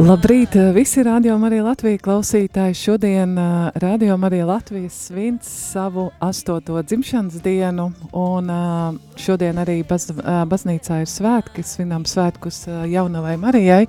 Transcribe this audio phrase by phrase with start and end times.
[0.00, 2.76] Labrīt, visi rādījumi arī Latvijas klausītāji.
[2.78, 10.08] Šodien uh, rādījumi arī Latvijas svins savu astoto dzimšanas dienu, un uh, šodien arī baz,
[10.48, 13.82] baznīcā ir svētki, svinām svētkus jaunavai Marijai.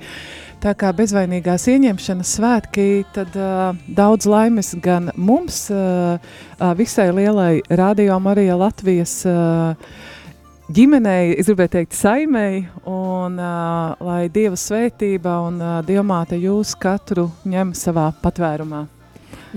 [0.62, 6.20] Tā kā bezvainīgās ieņemšanas svētki, tad uh, daudz laimes gan mums, uh,
[6.76, 9.96] visai lielai rādījumi arī Latvijas uh,
[10.72, 17.28] ģimenei, es gribēju teikt, saimei, un uh, lai Dieva svētība un uh, Dievmāte jūs katru
[17.48, 18.86] ņem savā patvērumā.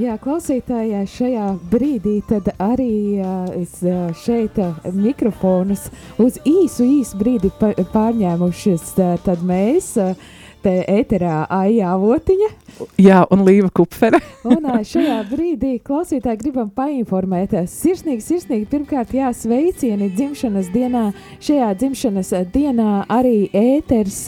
[0.00, 2.16] Jā, klausītājai šajā brīdī
[2.58, 5.86] arī uh, es uh, šeit uh, mikrofonus
[6.18, 10.16] uz īsu, īsu brīdi pārņēmušies, uh, mēs uh,
[10.64, 12.50] te ēterā Aijā Votiņa.
[12.98, 14.18] Jā, un Līva Kupfere.
[14.50, 17.54] un šajā brīdī klausītāji gribam painformēt.
[17.70, 21.04] Sirsnīgi, sirsnīgi pirmkārt jā, sveicieni dzimšanas dienā.
[21.44, 24.22] Šajā dzimšanas dienā arī ēters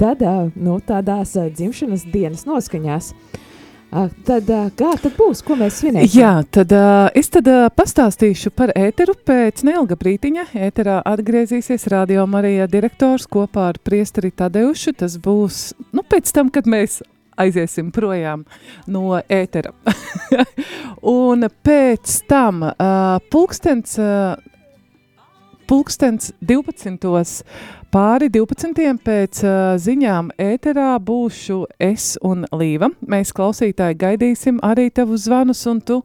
[0.00, 3.14] tad, nu, tādās dzimšanas dienas noskaņās.
[3.92, 6.14] Tad, kā tad būs, ko mēs svinēsim?
[6.16, 6.70] Jā, tad
[7.18, 10.46] es tad pastāstīšu par ēteru pēc neilga brītiņa.
[10.68, 14.94] Ēterā atgriezīsies Radio Marija direktors kopā ar priesteri Tadeušu.
[14.96, 15.60] Tas būs,
[15.92, 17.02] nu, pēc tam, kad mēs
[17.36, 18.46] aiziesim projām
[18.88, 19.74] no ētera.
[21.16, 22.64] un pēc tam
[23.32, 23.98] pulkstens,
[25.72, 27.44] pulkstens 12
[27.92, 28.86] Pāri 12.
[29.04, 32.88] pēc uh, ziņām ēterā būšu es un Līva.
[33.04, 35.98] Mēs klausītāji gaidīsim arī tavu zvanus, un tu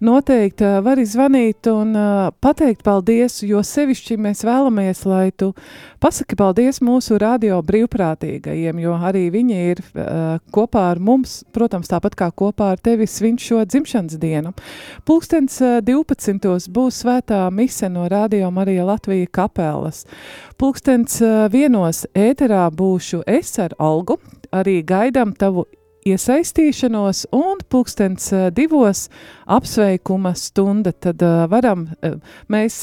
[0.00, 5.50] noteikti uh, vari zvanīt un uh, pateikt paldies, jo sevišķi mēs vēlamies, lai tu
[6.00, 12.16] pasaki paldies mūsu radio brīvprātīgajiem, jo arī viņi ir uh, kopā ar mums, protams, tāpat
[12.22, 14.54] kā kopā ar tevi svin šo dzimšanas dienu.
[15.04, 16.72] Pulkstens uh, 12.
[16.72, 20.06] būs svētā mise no Radio Marija Latvija kapelas.
[20.58, 24.18] Pulkstens uh, vienos ēterā būšu es ar Algu,
[24.50, 25.66] arī gaidām tavu
[26.04, 29.08] iesaistīšanos, un pulkstens divos
[29.46, 31.88] apsveikuma stunda, tad uh, varam
[32.48, 32.82] mēs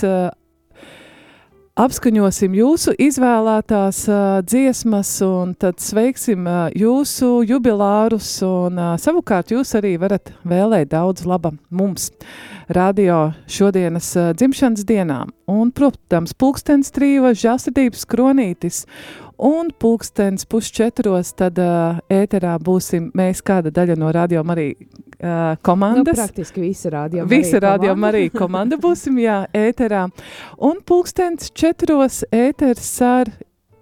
[1.80, 9.72] apskaņosim jūsu izvēlētās uh, dziesmas, un tad sveiksim uh, jūsu jubilārus, un uh, savukārt jūs
[9.80, 12.10] arī varat vēlēt daudz laba mums
[12.68, 15.32] radio šodienas uh, dzimšanas dienām.
[15.52, 18.84] Un, protams, pulkstens trīva žāstības kronītis,
[19.40, 24.74] un pulkstens pusčetros tad uh, ēterā būsim mēs kāda daļa no radio arī
[25.24, 26.18] uh, komandas.
[26.18, 30.08] Nu, praktiski visa radio Visa radio arī komanda būsim, jā, ēterā.
[30.58, 33.32] Un pulkstens četros ēters ar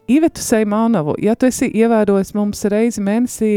[0.09, 3.53] Ivetu Seimanovu, ja tu esi ievērojis mums reizi mēnesī,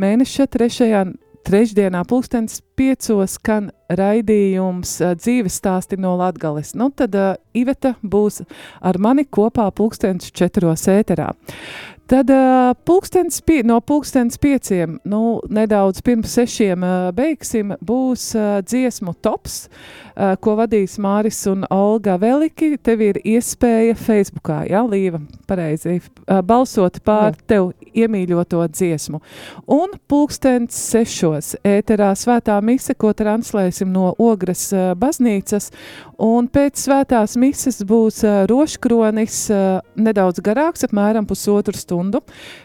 [0.00, 1.04] mēneša trešajā
[1.44, 6.72] trešdienā pulkstens piecos skan raidījums uh, dzīves stāsti no Latgales.
[6.78, 8.42] Nu, tad uh, Iveta būs
[8.80, 11.30] ar mani kopā pulkstens četros ēterā.
[12.06, 18.58] Tad uh, pulkstens pie, no pulkstens pieciem, nu, nedaudz pirms sešiem uh, beigsim, būs uh,
[18.60, 19.70] dziesmu tops,
[20.12, 22.74] uh, ko vadīs Māris un Olga Veliki.
[22.76, 27.46] Tev ir iespēja Facebookā, jā, Līva, pareizi, uh, balsot pār jā.
[27.54, 29.22] tev iemīļoto dziesmu.
[29.72, 35.70] Un pulkstens sešos ēterā svētā mise, ko translēsim no Ogras uh, baznīcas,
[36.20, 42.20] un pēc svētās mises būs uh, roškronis uh, nedaudz garāks, apmēram pusotru stundu stundu,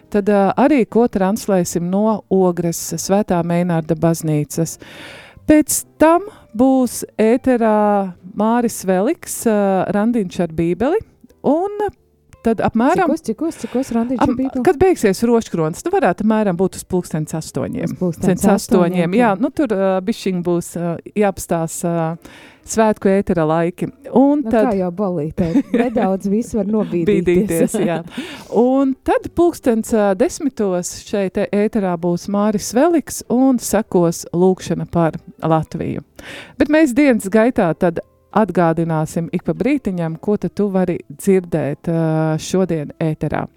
[0.09, 4.77] tad arī ko translēsim no Ogres Svētā Meinārda baznīcas.
[5.49, 9.43] Pēc tam būs ēterā Māris Veliks,
[9.93, 10.99] Randiņš ar bībeli,
[11.45, 11.77] un
[12.45, 13.09] tad apmēram...
[13.15, 14.63] Cikos, cikos, cikos bībeli?
[14.65, 17.89] Kad beigsies roškrons, tu varētu apmēram būt uz pulkstens astoņiem.
[17.89, 19.33] Uz pulkstens astoņiem, jā.
[19.39, 22.15] Nu, tur uh, bišķiņ būs uh, jāpastās uh,
[22.69, 23.89] svētku ētera laiki.
[24.15, 25.49] Un nu, tad, kā jau balītē,
[25.83, 27.77] nedaudz viss var nobīdīties.
[28.59, 36.05] Un tad pulkstens uh, desmitos šeit ēterā būs Māris Veliks un sekos lūkšana par Latviju.
[36.59, 42.93] Bet mēs dienas gaitā tad atgādināsim ik pa brītiņam, ko tu vari dzirdēt uh, šodien
[42.99, 43.47] ēterā.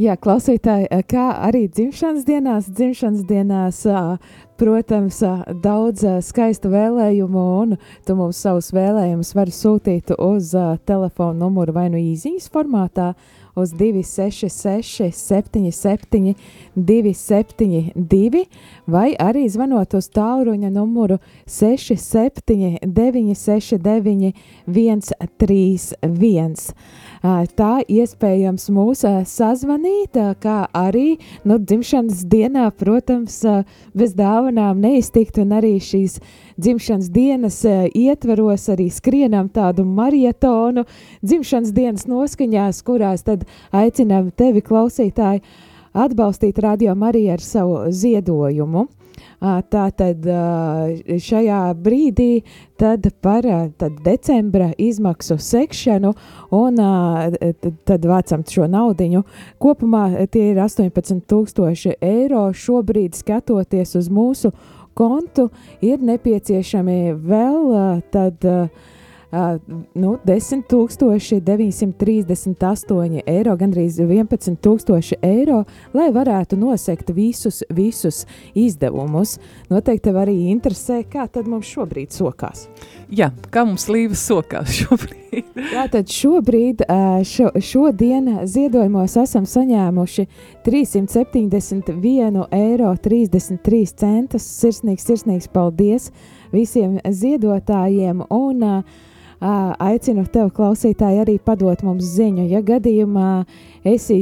[0.00, 3.82] Jā, klausītāji, kā arī dzimšanas dienās, dzimšanas dienās
[4.56, 5.18] protams,
[5.60, 7.74] daudz skaistu vēlējumu, un
[8.08, 10.54] tu mums savus vēlējumus vari sūtīt uz
[10.88, 13.10] telefona numuru vai nu īsiņas formātā,
[13.56, 16.34] uz 266, 77,
[16.76, 18.44] 272,
[18.86, 24.32] vai arī zvanot uz tālruņa numuru 67, 969,
[24.66, 26.74] 131
[27.22, 33.42] tā iespējams mūs sazvanīt, kā arī nu, dzimšanas dienā, protams,
[33.94, 36.20] bez dāvanām neiztikt un arī šīs
[36.60, 37.64] dzimšanas dienas
[37.94, 40.86] ietveros arī skrienam tādu marietonu
[41.22, 45.44] dzimšanas dienas noskaņās, kurās tad aicinām tevi klausītāji
[45.92, 48.86] atbalstīt Radio Mariju ar savu ziedojumu.
[49.40, 50.26] Tātad
[51.26, 52.42] šajā brīdī
[52.80, 53.46] tad par
[53.80, 56.12] tad decembra izmaksu sekšanu
[56.56, 56.82] un
[57.88, 59.24] tad vācam šo naudiņu.
[59.60, 62.50] Kopumā tie ir 18 tūkstoši eiro.
[62.52, 64.52] Šobrīd skatoties uz mūsu
[64.94, 65.48] kontu
[65.80, 68.99] ir nepieciešami vēl tad Uh,
[69.94, 78.26] nu, 10,938 eiro, gandrīz 11,000 eiro, lai varētu nosekt visus, visus
[78.58, 79.38] izdevumus.
[79.70, 82.68] Noteikti tev arī interesē, kā tad mums šobrīd sokās.
[83.10, 85.18] Jā, kā mums līvas sokās šobrīd?
[85.74, 86.82] Jā, tad šobrīd,
[87.26, 90.26] šo, šodien ziedojumos esam saņēmuši
[90.66, 94.42] 371 eiro 33 centus.
[94.58, 96.10] Sirsnīgs, sirsnīgs paldies
[96.50, 98.82] visiem ziedotājiem un uh,
[99.40, 102.44] aicinu tev, klausītāji, arī padot mums ziņu.
[102.50, 103.44] Ja gadījumā
[103.88, 104.20] esi,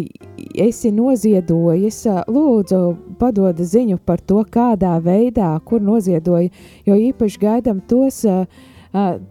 [0.55, 2.81] esi noziedojis, lūdzu,
[3.19, 6.53] padod ziņu par to, kādā veidā, kur noziedoji,
[6.87, 8.25] jo īpaši gaidam tos.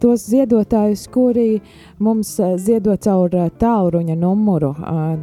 [0.01, 1.61] Tos ziedotājus, kuri
[2.03, 3.29] mums ziedo caur
[3.59, 4.73] tālruņa numuru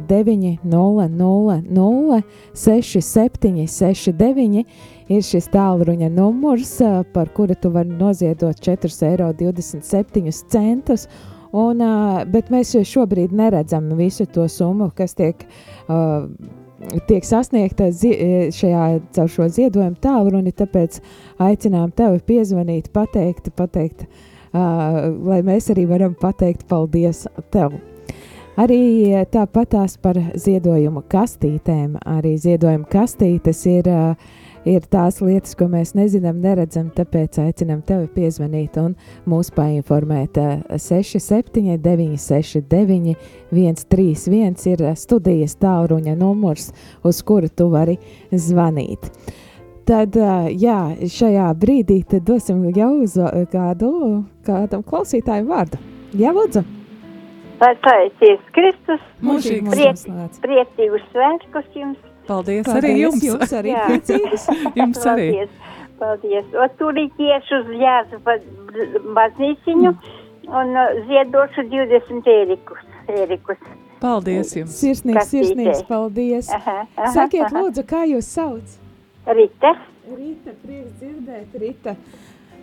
[0.09, 2.21] 900
[2.53, 4.65] 6769
[5.09, 6.75] ir šis tālruņa numurs,
[7.13, 10.95] par kuru tu vari noziedot 4,27 eiro.
[11.55, 11.79] Un,
[12.33, 15.45] bet mēs šobrīd neredzam visu to summu, kas tiek,
[15.87, 16.27] uh,
[17.07, 20.51] tiek sasniegta šajā, caur šo ziedojumu tālruni.
[20.51, 20.99] Tāpēc
[21.39, 27.75] aicinām tevi piezvanīt, pateikt, pateikt uh, lai mēs arī varam pateikt paldies tev.
[28.55, 31.97] Arī tāpatās par ziedojumu kastītēm.
[32.07, 33.91] Arī ziedojuma kastītes ir
[34.65, 38.95] ir tās lietas, ko mēs nezinām, neredzam, tāpēc aicinām tevi piezvanīt un
[39.29, 40.39] mūs painformēt.
[40.71, 43.15] 67, 969,
[43.53, 46.71] 131 ir studijas tālruņa numurs,
[47.05, 47.99] uz kuru tu vari
[48.31, 49.11] zvanīt.
[49.85, 50.15] Tad,
[50.57, 50.79] jā,
[51.13, 53.19] šajā brīdī dosim jau uz
[53.51, 53.91] kādu,
[54.47, 55.77] kādam klausītāju vārdu.
[56.17, 56.63] Jā, lūdzu!
[57.61, 60.01] Lai paicies Kristus, mūžīgi priec,
[60.43, 62.01] priecīgus svētkus jums!
[62.25, 63.23] Paldies, Paldies arī jums.
[63.23, 64.45] Jums arī priecīgas.
[64.79, 65.27] jums arī.
[65.31, 65.73] Paldies.
[65.99, 66.47] Paldies.
[66.57, 68.19] O, turītiešu uz jāzu
[69.15, 69.91] baznīciņu
[70.61, 70.79] un
[71.09, 72.81] ziedošu 20 ērikus.
[73.13, 73.61] ērikus.
[74.01, 74.79] Paldies jums.
[74.81, 76.49] Sirsnīgs, sirsnīgs, paldies.
[76.53, 77.61] Aha, aha, Sakiet, aha.
[77.61, 78.75] lūdzu, kā jūs sauc?
[79.25, 79.73] Rita.
[80.05, 81.95] Rita, prieks dzirdēt, Rita.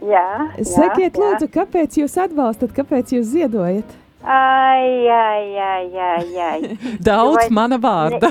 [0.02, 0.26] Jā.
[0.66, 3.98] Sakiet, jā, lūdzu, kāpēc jūs atbalstat, kāpēc jūs ziedojat?
[4.22, 6.76] Ai, ai, ai, ai, ai.
[7.08, 8.30] Daudz Vai, mana vārda.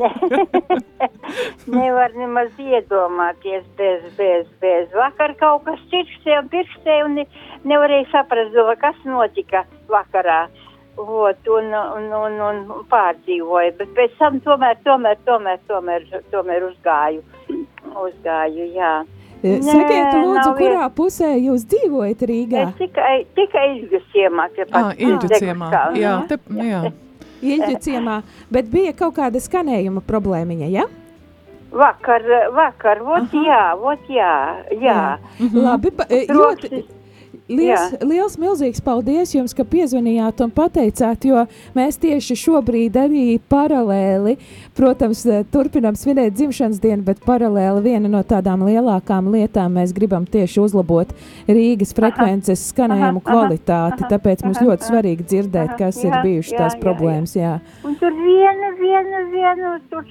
[0.00, 0.10] ne,
[1.00, 1.08] ne,
[1.66, 4.88] nevar nemaz iedomāties bez, bez, bez.
[4.96, 7.26] Vakar kaut kas čirkstēja un pirkstēja un ne,
[7.68, 10.46] nevarēja saprast, kas notika vakarā.
[10.98, 17.22] Vot, un, un, un, un pārdzīvoja, bet pēc tam tomēr, tomēr, tomēr, tomēr, tomēr uzgāju.
[18.02, 18.96] Uzgāju, jā.
[19.38, 20.94] Nē, Sakiet, lūdzu, kurā vien...
[20.96, 22.62] pusē jūs dzīvojat Rīgā?
[22.64, 24.48] Es tikai, tikai Ilģu ciemā.
[24.74, 26.80] Ah, Ilģu ciemā, jā, te, jā.
[27.54, 28.16] Ilģu ciemā,
[28.50, 30.88] bet bija kaut kāda skanējuma problēmiņa, ja?
[31.70, 32.24] Vakar,
[32.56, 33.44] vakar, vot Aha.
[33.46, 34.34] jā, vot jā,
[34.72, 34.80] jā.
[34.82, 35.02] jā.
[35.38, 35.62] Mhm.
[35.68, 36.82] Labi, pa, ļoti,
[37.48, 37.98] Liels, Jā.
[38.04, 41.46] liels, milzīgs paldies jums, ka piezvanījāt un pateicāt, jo
[41.76, 44.36] mēs tieši šobrīd arī paralēli,
[44.76, 50.26] protams, eh, turpinām svinēt dzimšanas dienu, bet paralēli viena no tādām lielākām lietām mēs gribam
[50.28, 51.14] tieši uzlabot
[51.48, 54.02] Rīgas frekvences aha, skanējumu aha, kvalitāti.
[54.04, 57.34] Aha, tāpēc mums ļoti svarīgi dzirdēt, kas jā, ir bijušas jā, tās jā, problēmas.
[57.34, 57.48] Jā.
[57.48, 57.84] Jā.
[57.88, 60.04] Un tur viena, viena, viena, tur,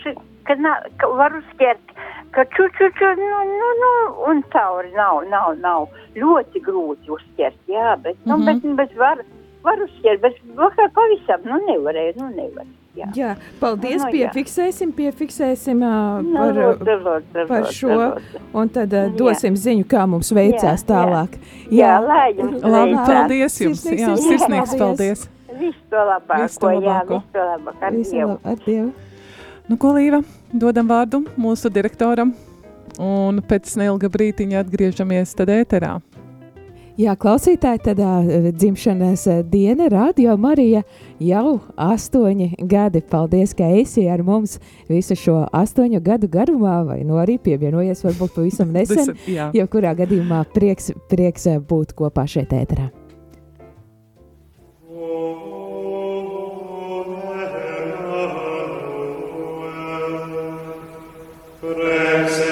[0.47, 1.93] ka, na, ka var uzķert
[2.31, 3.93] ka čučuču, nu, nu, nu,
[4.29, 8.75] un cauri nav, nav, nav ļoti grūti uzķert, jā, bet, nu, mm -hmm.
[8.75, 9.23] bet, bet var,
[9.63, 12.67] var uzķert, bet vakar pavisam, nu, nevarēja, nu, nevar.
[12.97, 13.07] Jā.
[13.13, 18.41] jā, paldies, nu, piefiksēsim, piefiksēsim uh, nu, par, lūdzu, lūdzu, par šo, lūdzu.
[18.57, 19.61] un tad uh, dosim jā.
[19.67, 21.37] ziņu, kā mums veicās jā, tālāk.
[21.69, 25.27] Jā, jā lai jums Labi, paldies jums, sirsnīgs, jā, sirsnīgs paldies.
[25.59, 27.13] Visu to labāko, visu to labāko.
[27.13, 28.39] jā, visu to labāko, ar visu Dievu.
[28.43, 28.89] Ar Dievu.
[29.67, 30.21] Nu, ko Līva,
[30.55, 32.29] dodam vārdu mūsu direktoram,
[33.03, 35.97] un pēc neilga brītiņa atgriežamies tad ēterā.
[36.97, 37.99] Jā, klausītāji, tad
[38.57, 40.85] dzimšanas diena Radio Marija
[41.21, 43.03] jau astoņi gadi.
[43.11, 44.55] Paldies, ka esi ar mums
[44.87, 49.13] visu šo astoņu gadu garumā, vai nu arī pievienojies varbūt pavisam nesen.
[49.27, 52.87] Jebkurā gadījumā prieks, prieks būt kopā šeit ēterā.
[61.67, 62.46] Prex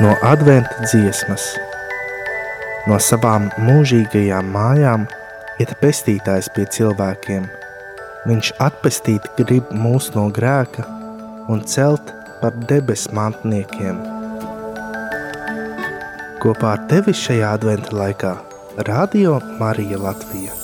[0.00, 1.42] no adventa dziesmas.
[2.88, 5.04] No savām mūžīgajām mājām
[5.60, 7.44] iet pestītājs pie cilvēkiem.
[8.28, 10.86] Viņš atpestīt grib mūs no grēka
[11.52, 14.00] un celt par debes mantniekiem.
[16.40, 18.34] Kopā ar tevi šajā adventa laikā
[18.88, 20.59] Radio Marija Latvija.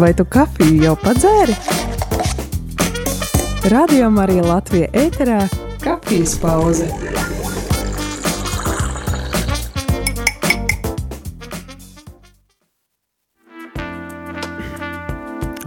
[0.00, 1.52] Vai tu kafiju jau padzēri?
[3.68, 5.40] Radio Marija Latvija ēterā-
[5.84, 6.86] kafijas pauze.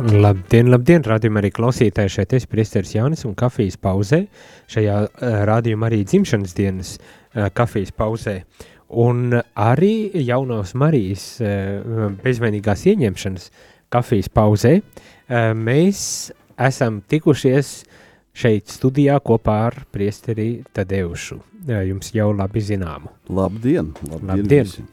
[0.01, 4.23] Labdien, labdien, radījumā arī klausītāji šeit es, Priesteris Jānis un kafijas pauzē,
[4.65, 8.41] šajā uh, radījumā arī dzimšanas dienas uh, kafijas pauzē.
[8.89, 14.79] Un arī jaunos Marijas uh, bezvainīgās ieņemšanas uh, kafijas pauzē,
[15.57, 17.75] mēs esam tikušies
[18.33, 21.39] šeit studijā kopā ar priesteri Tadeušu.
[21.69, 23.13] Jums jau labi zināmu.
[23.29, 23.93] Labdien!
[24.09, 24.27] Labdien!
[24.33, 24.67] Labdien.
[24.67, 24.89] Visi.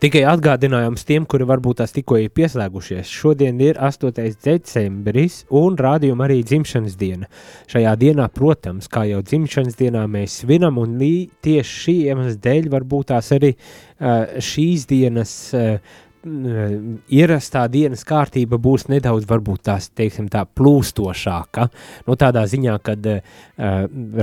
[0.00, 3.10] Tikai atgādinājums tiem, kuri varbūt tās tikko ir pieslēgušies.
[3.12, 4.16] Šodien ir 8.
[4.44, 7.28] decembris un rādījuma arī dzimšanas diena.
[7.70, 13.10] Šajā dienā, protams, kā jau dzimšanas dienā mēs svinam, un tieši šī iemesla dēļ varbūt
[13.12, 15.76] tās arī uh, šīs dienas uh,
[16.20, 21.68] ierastā dienas kārtība būs nedaudz, varbūt tās, teiksim, tā plūstošāka.
[22.08, 23.20] Nu, tādā ziņā, kad uh,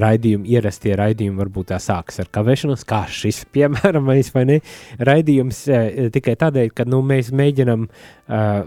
[0.05, 4.59] raidījumi, ierastie raidījumi varbūt tā sāks ar kavēšanos, kā šis, piemēram, vai ne,
[4.99, 8.61] raidījums uh, tikai tādēļ, ka, nu, mēs mēģinam uh,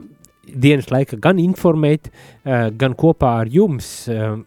[0.51, 4.41] dienas laika gan informēt, uh, gan kopā ar jums uh,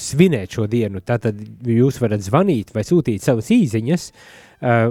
[0.00, 1.02] svinēt šo dienu.
[1.06, 4.90] Tātad jūs varat zvanīt vai sūtīt savas īziņas, uh, Uh,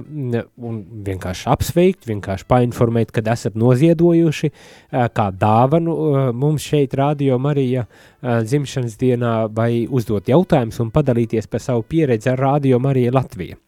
[0.66, 7.38] un vienkārši apsveikt, vienkārši painformēt, kad esat noziedojuši uh, kā dāvanu uh, mums šeit, Radio
[7.38, 7.84] Marija
[8.20, 13.60] dzimšanas dienā, vai uzdot jautājumus un padalīties par savu pieredzi ar Radio Mariju Latviju.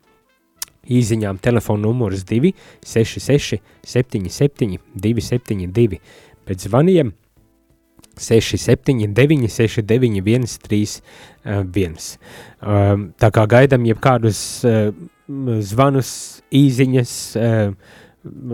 [0.89, 6.01] Īziņām telefona numurs 266 77 272
[6.49, 7.13] pēc zvaniem
[8.19, 11.97] 679, 691, 31.
[13.21, 14.91] Tā kā gaidām jebkādus uh,
[15.65, 16.13] zvanus,
[16.53, 17.99] īziņas, uh,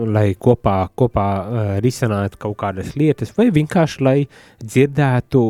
[0.08, 4.18] lai kopā, kopā uh, risinātu kaut kādas lietas, vai vienkārši lai
[4.64, 5.42] dzirdētu,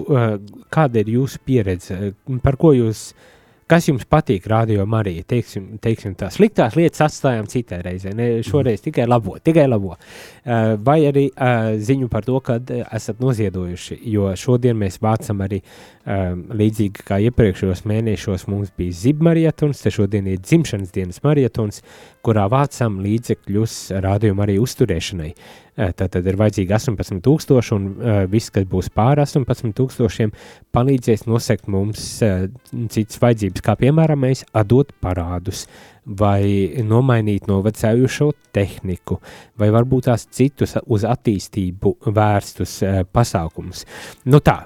[0.75, 3.35] kāda ir jūsu pieredze, par ko jūs uh,
[3.69, 5.27] Kas jums patīk, radio Marija?
[5.29, 9.93] Teiksim, teiksim tā, sliktās lietas atstājām citai reizē, ne šoreiz tikai labo, tikai labo.
[9.93, 15.45] Uh, vai arī uh, ziņu par to, ka uh, esat noziedojuši, jo šodien mēs vācam
[15.45, 21.85] arī uh, līdzīgi kā iepriekšējos mēnešos mums bija zibmarietons, te šodien ir dzimšanas dienas marietons,
[22.25, 25.35] kurā vācam līdzekļus radio Marija uzturēšanai.
[25.37, 30.33] Uh, Tad, tad ir vajadzīgi 18,000, un uh, viss, kas būs pāri 18,000,
[30.75, 32.49] palīdzēs nosegt mums uh,
[32.91, 35.69] citas vajadzības, kā piemēram, mēs atdot parādus,
[36.09, 39.19] vai nomainīt novecējušo tehniku,
[39.61, 43.85] vai varbūt tās citus uz attīstību vērstus uh, pasākumus.
[44.29, 44.63] Nu tā,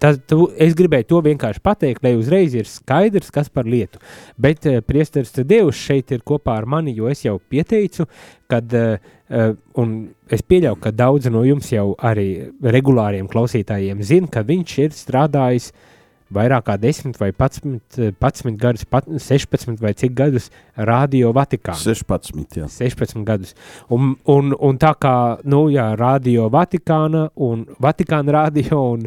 [0.00, 4.00] tas, tu, es gribēju to vienkārši pateikt, lai uzreiz ir skaidrs, kas par lietu,
[4.40, 8.08] bet uh, priesteris Dievs šeit ir kopā ar mani, jo es jau pieteicu,
[8.48, 8.72] kad,
[9.76, 9.90] un
[10.32, 15.68] es pieļauju, ka daudzi no jums jau arī regulāriem klausītājiem zina, ka viņš ir strādājis
[15.68, 15.97] uh,
[16.34, 17.80] vairāk kā 10 vai 11,
[18.20, 21.78] 11 gadus, pat, 16 vai cik gadus Radio Vatikānā.
[21.80, 22.68] 16, jā.
[22.68, 23.54] 16 gadus.
[23.94, 25.16] Un, un, un tā kā,
[25.48, 29.06] nu jā, Radio Vatikāna un Vatikāna radio un,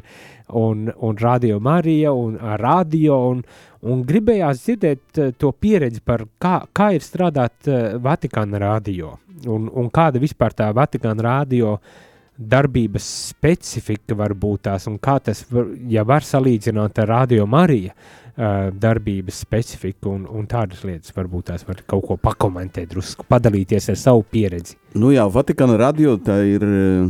[0.61, 3.43] un, un Radio Marija un Radio un,
[3.81, 9.15] un gribējās dzirdēt eh, to pieredzi par kā, kā ir strādāt uh, Vatikāna radio
[9.49, 11.99] un, un kāda vispār tā Vatikāna radio uh,
[12.37, 17.91] darbības specifika var būt tās, un kā tas, var, ja var salīdzināt ar Radio Mariju
[17.91, 23.91] uh, darbības specifiku un, un tādas lietas, varbūt tās var kaut ko pakomentēt, drusku padalīties
[23.93, 24.77] ar savu pieredzi.
[24.95, 27.09] Nu jā, Vatikāna radio tā ir uh,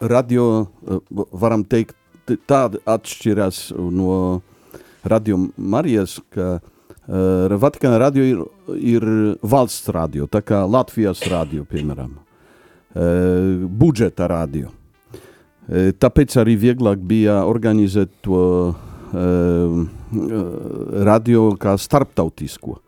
[0.00, 0.46] radio,
[0.86, 1.96] uh, varam teikt,
[2.46, 4.40] tāda atšķirās no
[5.02, 6.60] Radio Marijas, ka
[7.10, 8.42] Vatikāna radio ir,
[8.78, 9.06] ir
[9.42, 14.70] valsts radio, tā kā Latvijas radio, piemēram, uh, budžeta radio.
[14.70, 18.44] Uh, tāpēc arī vieglāk bija organizēt to
[21.10, 22.78] radio kā starptautisko.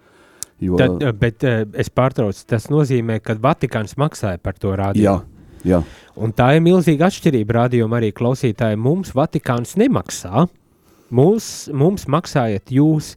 [0.62, 5.02] Jo, Tad, bet es pārtraucu, tas nozīmē, ka Vatikāns maksāja par to radio.
[5.02, 5.16] Jā,
[5.66, 5.80] jā.
[6.14, 8.78] Un tā ir milzīga atšķirība rādījumā arī klausītāji.
[8.78, 10.46] Mums Vatikāns nemaksā.
[11.12, 11.46] Mums,
[11.76, 13.12] mums maksājat jūs,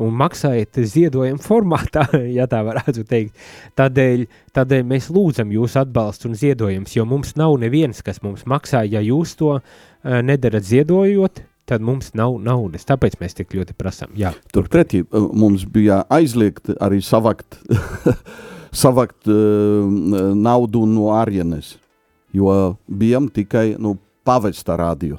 [0.00, 2.04] un maksājiet ziedojumu formātā,
[2.38, 3.46] ja tā varētu teikt.
[3.78, 8.84] Tādēļ, tādēļ mēs lūdzam jūsu atbalstu un ziedojumus, jo mums nav neviens, kas mums maksā,
[8.86, 9.62] ja jūs to uh,
[10.22, 12.86] nedarat ziedojot, tad mums nav naudas.
[12.86, 14.14] Tāpēc mēs tik ļoti prasām.
[14.54, 17.58] Turpretī mums bija aizliegt arī savakt,
[18.84, 19.90] savakt uh,
[20.38, 21.76] naudu no ārienes,
[22.34, 25.18] jo bijām tikai nu, pavesta radio.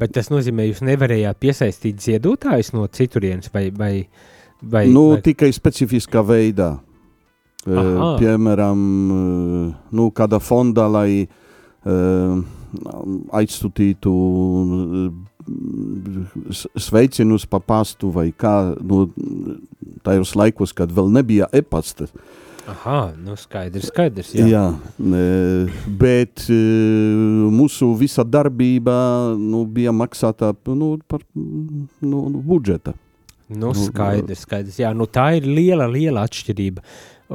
[0.00, 3.92] Bet tas nozīmē, jūs nevarējāt piesaistīt ziedotājus no citurienes vai, vai,
[4.62, 5.22] vai, nu, vai...
[5.26, 6.76] tikai specifiskā veidā.
[7.66, 12.36] Uh, piemēram, uh, nu, kāda fonda, lai uh,
[13.34, 14.12] aizsūtītu
[16.78, 19.08] sveicinus pa pastu vai kā, nu,
[20.06, 22.06] tajos laikos, kad vēl nebija e-pasta.
[22.06, 24.32] Uh, Aha, nu skaidrs, skaidrs.
[24.34, 24.64] Jā, jā
[26.00, 26.60] bet e,
[27.54, 28.96] mūsu visa darbība
[29.38, 32.96] nu, bija maksāta nu, par nu, budžeta.
[33.46, 34.80] Nu, skaidrs, skaidrs.
[34.82, 36.82] Jā, nu, tā ir liela, liela atšķirība.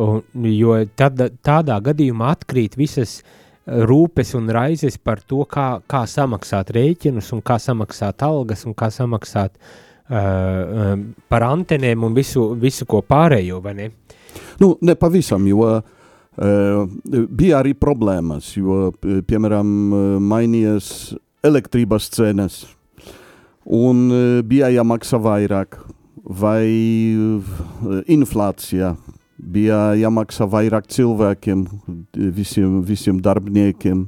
[0.04, 3.22] Un, jo tad, tādā gadījumā atkrīt visas
[3.68, 8.90] rūpes un raizes par to, kā, kā samaksāt rēķinus un kā samaksāt algas un kā
[8.92, 10.96] samaksāt uh,
[11.32, 13.92] par antenēm un visu, visu ko pārējo, ne?
[14.62, 15.82] Nu, ne pavisam, jo uh,
[17.30, 19.72] bija arī problēmas, jo, piemēram,
[20.24, 21.12] mainījās
[21.44, 22.62] elektrības cenas
[23.66, 24.08] un
[24.48, 25.80] bija jāmaksā vairāk
[26.24, 26.66] vai
[28.12, 28.96] inflācija
[29.42, 31.66] bija jāmaksā vairāk cilvēkiem,
[32.36, 34.06] visiem, visiem darbiniekiem.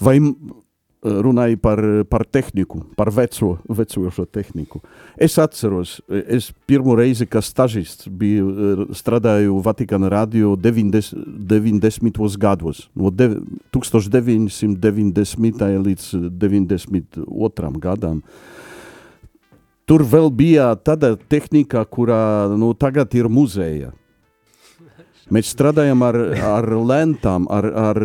[0.00, 0.18] Vai
[1.02, 1.78] runāja par,
[2.10, 4.80] par tehniku, par veco, vecojošo tehniku.
[5.16, 11.14] Es atceros, es pirmo reizi, kā stažists biju, strādāju Vatikāna radio 90,
[11.48, 12.38] 90.
[12.38, 13.28] gados, no de,
[13.74, 15.78] 1990.
[15.86, 17.78] līdz 92.
[17.78, 18.22] gadam.
[19.88, 23.92] Tur vēl bija tāda tehnika, kurā nu, tagad ir muzeja.
[25.34, 26.16] Mēs strādājam ar,
[26.48, 27.98] ar lentām, ar, ar,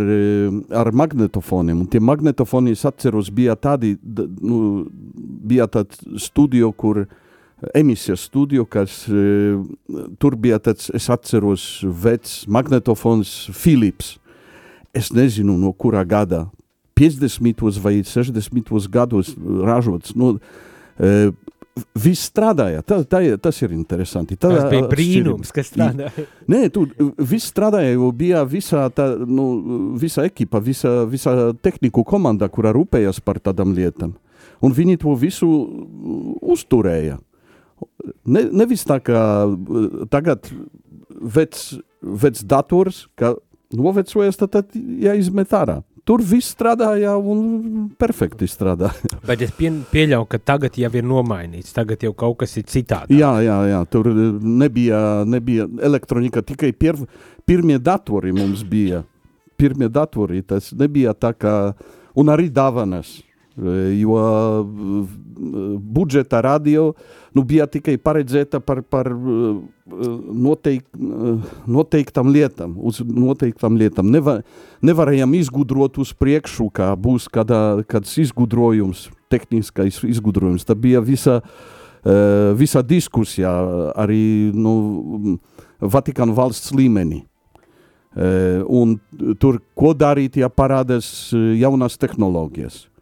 [0.75, 1.85] ar magnetofoniem.
[1.85, 3.93] Un tie magnetofoni, es atceros, bija tādi,
[4.43, 4.57] nu,
[5.47, 7.05] bija tāds studio, kur
[7.71, 9.05] emisijas studio, kas
[10.19, 14.17] tur bija tāds, es atceros, vecs magnetofons Philips.
[14.93, 16.43] Es nezinu, no kurā gadā.
[16.99, 17.79] 50.
[17.81, 18.67] vai 60.
[18.91, 19.31] gados
[19.63, 20.11] ražots.
[20.13, 20.35] Nu,
[21.97, 22.83] Viss strādāja.
[22.85, 24.35] Tā, tā, tas ir interesanti.
[24.37, 26.25] Tā, tas bija brīnums, kas strādāja.
[26.51, 26.85] Nē, tu
[27.17, 29.47] viss strādāja, bija visā, tā, nu,
[29.97, 31.33] visa ekipa, visa, visa
[31.65, 34.13] tehniku komanda, kurā rūpējas par tādām lietām.
[34.63, 35.49] Un viņi to visu
[36.53, 37.17] uzturēja.
[38.29, 39.23] Ne, nevis tā kā
[40.13, 40.45] tagad
[41.09, 43.33] vecs, vecs dators, ka
[43.73, 45.81] novecojas, tad, tad jāizmet ārā.
[46.03, 49.07] Tur viss strādāja un perfekti strādāja.
[49.27, 51.71] Bet es pie, pieļauju, ka tagad jau ir nomainīts.
[51.75, 53.21] Tagad jau kaut kas ir citādi.
[53.21, 56.43] Jā, jā, jā, tur nebija, nebija elektronika.
[56.43, 56.99] Tikai pir,
[57.47, 59.05] pirmie datori mums bija.
[59.55, 60.43] Pirmie datori.
[60.43, 61.55] Tas nebija tā kā.
[62.19, 63.21] Un arī dāvanas.
[63.53, 64.65] Jo
[65.77, 66.93] budžeta radio
[67.33, 69.09] nu, bija tikai paredzēta par, par
[70.45, 70.85] noteik,
[71.69, 74.09] noteiktam lietām, uz noteiktām lietām.
[74.13, 74.39] Neva,
[74.85, 80.65] nevarējām izgudrot uz priekšu, kā būs kādā, kāds izgudrojums, tehniskais izgudrojums.
[80.65, 81.41] Tā bija visa,
[82.57, 83.53] visa diskusija
[83.93, 85.37] arī nu,
[85.83, 87.25] Vatikāna valsts līmenī.
[88.13, 88.97] Un
[89.41, 92.92] tur, ko darīt, ja parādās jaunas tehnoloģijas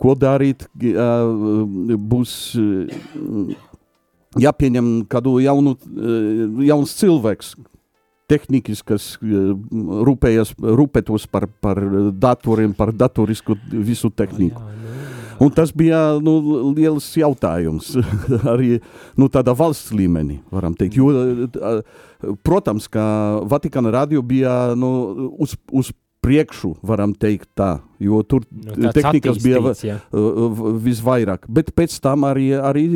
[0.00, 0.66] ko darīt,
[2.10, 2.32] būs
[4.40, 5.76] jāpieņem kādu jaunu,
[6.66, 7.54] jauns cilvēks,
[8.30, 11.80] tehnikas, kas rūpējas, rūpētos par, par
[12.12, 14.62] datoriem, par datorisku visu tehniku.
[15.36, 16.38] Un tas bija nu,
[16.72, 17.92] liels jautājums
[18.52, 18.78] arī
[19.20, 20.96] nu, tādā valsts līmenī, varam teikt.
[20.96, 21.10] Jo,
[22.46, 23.04] protams, ka
[23.44, 24.90] Vatikāna radio bija nu,
[25.36, 25.92] uz, uz
[26.26, 27.70] priekšu, varam teikt tā,
[28.02, 29.96] jo tur nu, tehnikas bija ja.
[30.82, 31.46] visvairāk.
[31.48, 32.86] Bet pēc tam arī, arī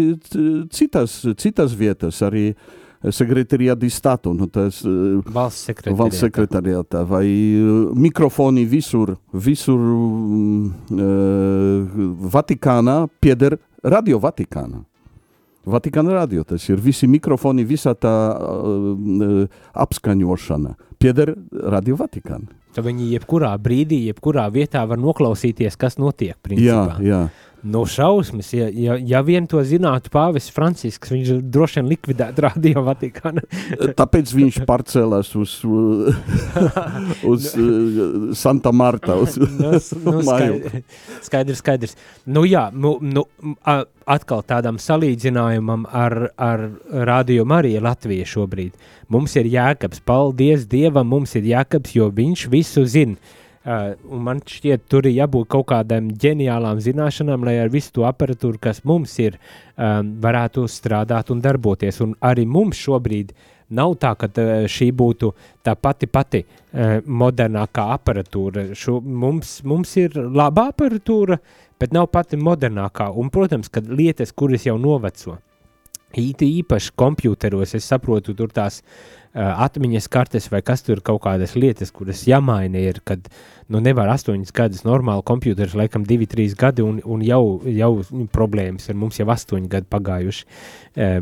[0.75, 2.51] citas, citas vietas, arī
[3.09, 5.97] sekretariāta stātu, nu, tas valsts sekretariāta.
[6.03, 7.25] valsts sekretariāta vai
[7.97, 10.69] mikrofoni visur, visur uh,
[12.37, 14.85] Vatikānā pieder Radio Vatikāna.
[15.71, 21.35] Vatikāna radio, tas ir visi mikrofoni, visa tā uh, apskaņošana pieder
[21.73, 22.60] Radio Vatikāna.
[22.75, 26.37] Ka viņi jebkurā brīdī, jebkurā vietā var noklausīties, kas notiek.
[26.43, 27.01] Principā.
[27.01, 27.23] Jā, jā.
[27.63, 32.85] No šausmas, ja, ja, ja vien to zinātu Pāvis Francisks, viņš droši vien likvidētu Radio
[32.87, 33.43] Vatikānu.
[34.01, 35.59] Tāpēc viņš pārcēlās uz,
[37.33, 37.49] uz
[38.41, 39.19] Santa Marta.
[39.21, 41.97] Uz nu, nu, skaidrs, skaidrs, skaidrs.
[42.25, 43.27] Nu jā, nu, nu,
[44.09, 46.65] atkal tādam salīdzinājumam ar, ar
[47.11, 48.89] Radio Mariju Latviju šobrīd.
[49.13, 53.21] Mums ir jēkabs, paldies Dievam, mums ir jēkabs, jo viņš visu zina
[53.61, 58.57] Uh, man šķiet, tur ir jābūt kaut kādām ģeniālām zināšanām, lai ar visu to aparatūru,
[58.57, 59.37] kas mums ir,
[59.77, 61.99] um, varētu strādāt un darboties.
[62.01, 63.35] Un arī mums šobrīd
[63.77, 64.31] nav tā, ka
[64.65, 68.71] šī būtu tā pati pati uh, modernākā aparatūra.
[68.73, 71.37] Šo, mums, mums ir laba aparatūra,
[71.77, 73.13] bet nav pati modernākā.
[73.13, 75.37] Un, protams, ka lietas, kuras jau noveco,
[76.17, 81.93] īpaši kompjuteros, es saprotu, tur tās uh, atmiņas kartes vai kas tur kaut kādas lietas,
[81.95, 83.29] kuras jāmaina ir, kad
[83.71, 87.93] nu, nevar astoņas gadus normāli kompjuters, laikam divi, trīs gadi un, un jau, jau
[88.35, 90.47] problēmas ir, mums jau astoņi gadi pagājuši,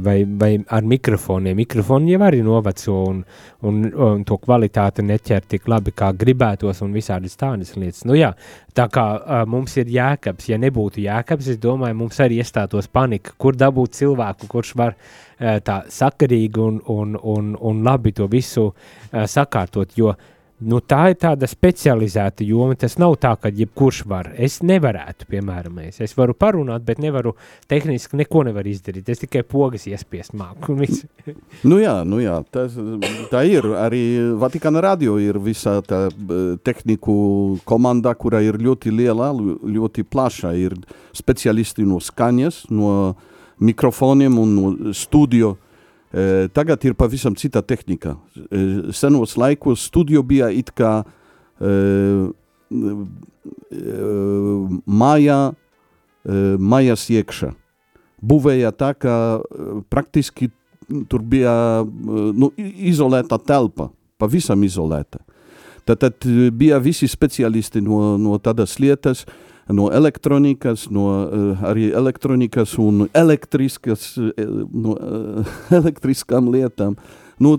[0.05, 3.21] vai, vai ar mikrofoniem, mikrofoni jau arī noveco un,
[3.69, 8.07] un, un to kvalitāti neķer tik labi, kā gribētos un visādas tādas lietas.
[8.09, 8.33] Nu jā,
[8.73, 13.37] tā kā uh, mums ir jēkabs, ja nebūtu jēkabs, es domāju, mums arī iestātos panika,
[13.37, 14.97] kur dabūt cilvēku, kurš var
[15.39, 20.15] tā sakarīgi un, un, un, un labi to visu uh, sakārtot, jo
[20.59, 22.75] Nu, tā ir tāda specializēta joma.
[22.79, 24.33] Tas nav tā, ka jebkurš var.
[24.35, 27.37] Es nevarētu, piemēram, es, es varu parunāt, bet nevaru
[27.71, 29.07] tehniski neko nevar izdarīt.
[29.07, 30.75] Es tikai pogas iespiest māku.
[31.71, 32.75] nu jā, nu jā tas,
[33.31, 33.71] tā ir.
[33.79, 34.03] Arī
[34.41, 36.09] Vatikāna radio ir visā tā
[36.67, 39.31] tehniku komanda, kura ir ļoti liela,
[39.63, 40.57] ļoti plaša.
[40.59, 40.75] Ir
[41.15, 43.15] speciālisti no skaņas, no
[43.61, 45.57] mikrofoniem un no studio
[46.09, 48.17] E, tagad ir pavisam cita tehnika.
[48.51, 51.03] E, senos laikos studio bija it kā
[51.61, 51.73] e,
[54.89, 55.39] mājā,
[56.59, 57.53] mājas iekšā.
[58.21, 59.13] Būvēja tā, ka
[59.89, 60.51] praktiski
[61.09, 61.53] tur bija
[61.89, 63.89] nu, izolēta telpa,
[64.21, 65.23] pavisam izolēta.
[65.89, 71.91] Tad, tad bija visi speciālisti no, no tādas lietas, uh, no elektronikas, no uh, arī
[71.97, 74.33] elektronikas un elektriskas, uh,
[74.73, 76.97] no uh, elektriskām lietām.
[77.39, 77.55] Nu,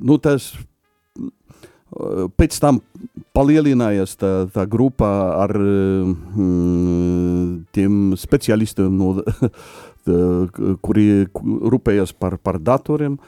[0.00, 0.54] nu tas
[2.40, 2.80] pēc tam
[3.36, 5.10] palielinājās tā, tā grupa
[5.44, 9.20] ar mm, tiem specialistiem, no,
[10.06, 10.18] tā,
[10.82, 13.18] kuri rūpējas par, par datoriem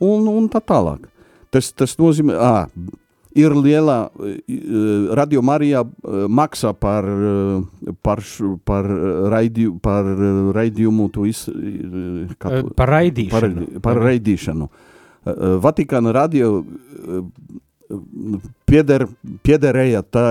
[0.00, 1.10] un, un tā tālāk.
[1.50, 2.70] Tas, tas nozīmē, ah,
[3.36, 3.98] ir liela,
[5.16, 5.82] Radio Marija
[6.28, 7.06] maksā par,
[8.02, 8.22] par,
[8.64, 8.88] par,
[9.32, 10.08] raidī, par
[10.56, 13.30] raidījumu, tu iz, tu, par raidīšanu.
[13.36, 14.68] Par, par raidīšanu.
[15.62, 16.60] Vatikāna radio
[18.66, 19.06] pieder,
[19.46, 20.26] piederēja tā,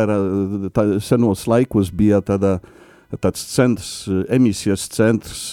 [0.76, 2.58] tā senos laikos bija tāda,
[3.20, 3.92] tāds centrs,
[4.34, 5.52] emisijas centrs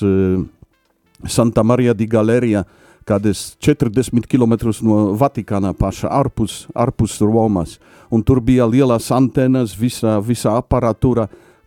[1.23, 4.55] Santa Maria di Galeria, uh, kādas 40 km
[4.87, 7.79] no Vatikāna paša, ārpus, ārpus Romas.
[8.13, 11.27] Un tur bija lielas antenas, visa, visa aparatūra,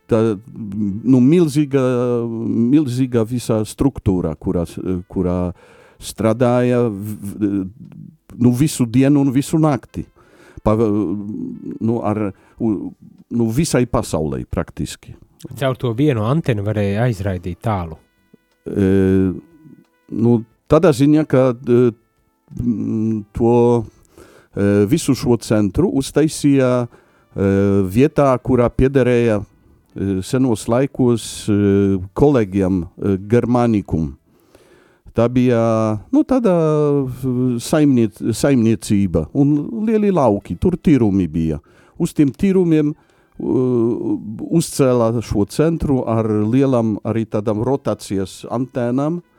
[0.09, 0.21] tā,
[1.03, 1.81] nu, milzīga,
[2.73, 4.65] milzīga visa struktūra, kurā,
[5.09, 5.39] kurā
[6.01, 6.85] strādāja
[8.35, 10.05] nu, visu dienu un visu nakti.
[10.65, 15.13] Pa, nu, ar, nu, visai pasaulē praktiski.
[15.59, 17.99] Caur to vienu antenu varēja aizraidīt tālu.
[18.65, 18.87] E,
[20.09, 20.39] nu,
[20.71, 21.51] tādā ziņā, ka
[23.35, 23.55] to
[24.89, 26.87] visu šo centru uztaisīja
[27.91, 29.41] vietā, kurā piederēja
[30.25, 31.47] senos laikos
[32.15, 32.83] kolēģiem
[33.31, 34.13] Germanikum.
[35.15, 35.59] Tā bija
[36.11, 36.53] nu, tāda
[37.63, 39.53] saimniec, saimniecība un
[39.87, 41.61] lieli lauki, tur tīrumi bija.
[41.95, 42.91] Uz tiem tīrumiem
[43.39, 49.34] uzcēla šo centru ar lielām arī tādām rotācijas antēnām, uh,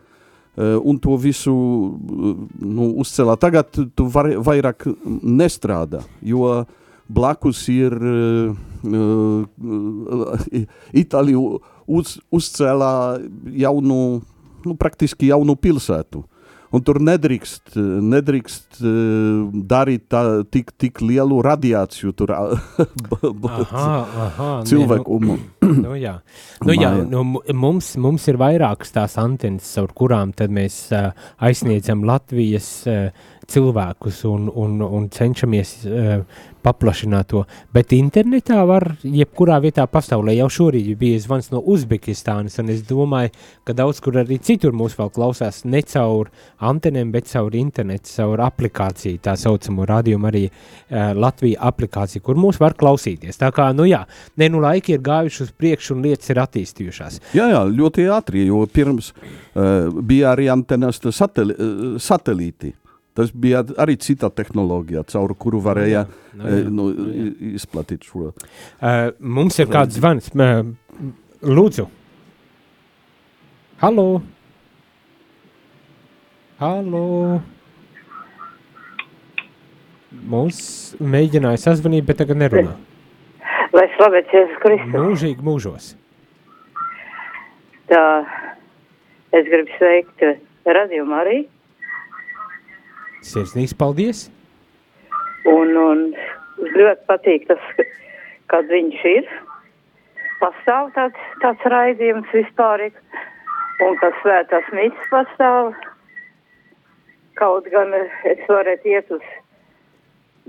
[0.56, 3.36] un to visu eh, nu, uzcelā.
[3.40, 4.88] Tagad tu var, vairāk
[5.22, 6.64] nestrādā, jo
[7.06, 8.56] blakus ir uh,
[10.96, 11.38] Itālija
[11.86, 12.92] uz, uzcēlā
[13.62, 13.98] jaunu,
[14.64, 16.24] nu, praktiski jaunu pilsētu.
[16.76, 18.80] Un tur nedrīkst, nedrīkst
[19.70, 23.86] darīt tā, tik, tik lielu radiāciju tur aha,
[24.26, 25.20] aha, cilvēku.
[25.22, 25.38] Nē, nu,
[25.86, 26.18] nu, jā,
[26.66, 27.22] nu, jā nu,
[27.56, 31.14] mums, mums ir vairākas tās antenas, ar kurām tad mēs uh,
[31.48, 33.08] aizsniedzam Latvijas uh,
[33.50, 36.20] cilvēkus un, un, un cenšamies uh,
[36.66, 37.42] paplašināt to.
[37.74, 40.34] Bet internetā var jebkurā vietā pasaulē.
[40.36, 43.32] Jau šorīt bija zvans no Uzbekistānas, un es domāju,
[43.66, 46.30] ka daudz kur arī citur mūs vēl klausās ne caur
[46.66, 52.60] antenēm, bet caur internetu, caur aplikāciju, tā saucamo radiomu arī uh, Latvija aplikāciju, kur mūs
[52.62, 53.38] var klausīties.
[53.40, 54.02] Tā kā, nu jā,
[54.40, 57.20] ne nu laiki ir gājuši uz priekšu un lietas ir attīstījušās.
[57.36, 62.74] Jā, jā, ļoti ātri, jo pirms uh, bija arī antenas sateli, uh, satelīti.
[63.16, 67.52] Tas bija arī cita tehnoloģija, caur kuru varēja no, jā, no, jā, nu, no, jā.
[67.56, 68.32] izplatīt šo.
[68.32, 70.28] Uh, mums ir kāds zvans.
[71.46, 71.86] Lūdzu.
[73.80, 74.06] Halo.
[76.60, 77.06] Halo.
[80.26, 80.60] Mums
[81.00, 82.76] mēģināja sazvanīt, bet tagad nerunā.
[83.76, 84.94] Lai slavēts Jēzus Kristus.
[84.94, 85.90] Mūžīgi mūžos.
[87.88, 88.06] Tā,
[89.36, 90.24] es gribu sveikt
[90.66, 91.42] radījumu arī
[93.26, 94.26] Sirsnīgs paldies!
[95.50, 96.02] Un, un
[96.76, 97.62] ļoti patīk tas,
[98.52, 99.30] kad viņš ir.
[100.40, 102.88] Pastāv tāds, tāds raidījums vispār,
[103.86, 105.72] un ka svētās mītas pastāv.
[107.40, 109.24] Kaut gan es varētu iet uz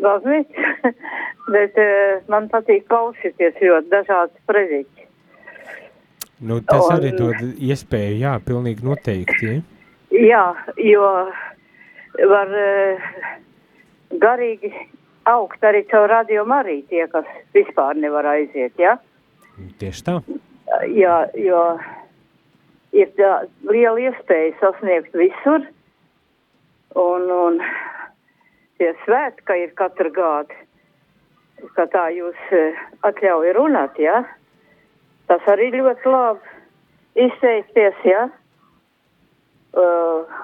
[0.03, 0.93] baznīcu,
[1.55, 5.07] bet uh, man patīk klausīties ļoti dažādas preziķi.
[6.47, 9.47] Nu, tas un, arī dod iespēju, jā, pilnīgi noteikti.
[9.49, 9.61] Ja?
[10.13, 10.43] Jā,
[10.85, 11.07] jo
[12.25, 13.09] var uh,
[14.21, 14.71] garīgi
[15.27, 18.97] augt arī caur radiomu arī tie, kas vispār nevar aiziet, ja?
[19.81, 20.19] Tieši tā.
[20.91, 21.61] Jā, jo
[22.95, 23.33] ir tā
[23.67, 25.65] liela iespēja sasniegt visur,
[26.95, 27.59] un, un
[28.79, 30.55] tie svētka ir katru gadu,
[31.75, 32.77] ka tā jūs eh,
[33.07, 34.21] atļauj runāt, jā.
[35.27, 38.27] Tas arī ļoti labi izteikties, jā.
[39.77, 40.37] Uh,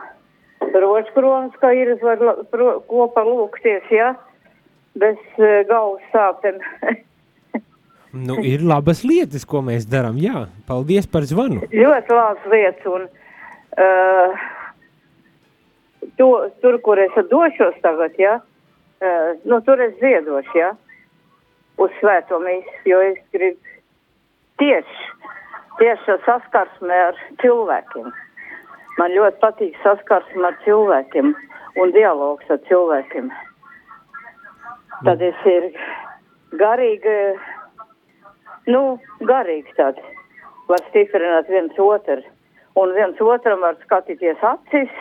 [0.82, 4.14] Rožkronas, kā ir, var pro- kopā lūgties, jā,
[5.00, 6.62] bez uh, galvas sāpēm.
[8.14, 10.20] Nu, ir labas lietas, ko mēs darām.
[10.22, 11.64] Jā, paldies par zvanu.
[11.74, 12.86] ļoti labas lietas.
[12.86, 13.08] Un,
[13.82, 14.44] uh,
[16.22, 16.28] to,
[16.62, 20.76] tur, kur es došos tagad, ja, uh, nu, tur es ziedošu, ja,
[21.82, 23.58] uz svēto mīsu, jo es gribu
[24.62, 25.10] tieši,
[25.82, 28.14] tieši saskarsmē ar cilvēkiem.
[29.00, 31.34] Man ļoti patīk saskarsme ar cilvēkiem
[31.82, 33.32] un dialogs ar cilvēkiem.
[35.04, 35.70] Tad es ir
[36.60, 37.16] garīgi,
[38.70, 38.84] nu,
[39.28, 40.04] garīgi tāds,
[40.70, 42.22] var stiprināt viens otru.
[42.80, 44.94] Un viens otram var skatīties acis,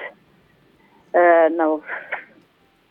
[1.17, 1.23] e,
[1.57, 1.69] nu,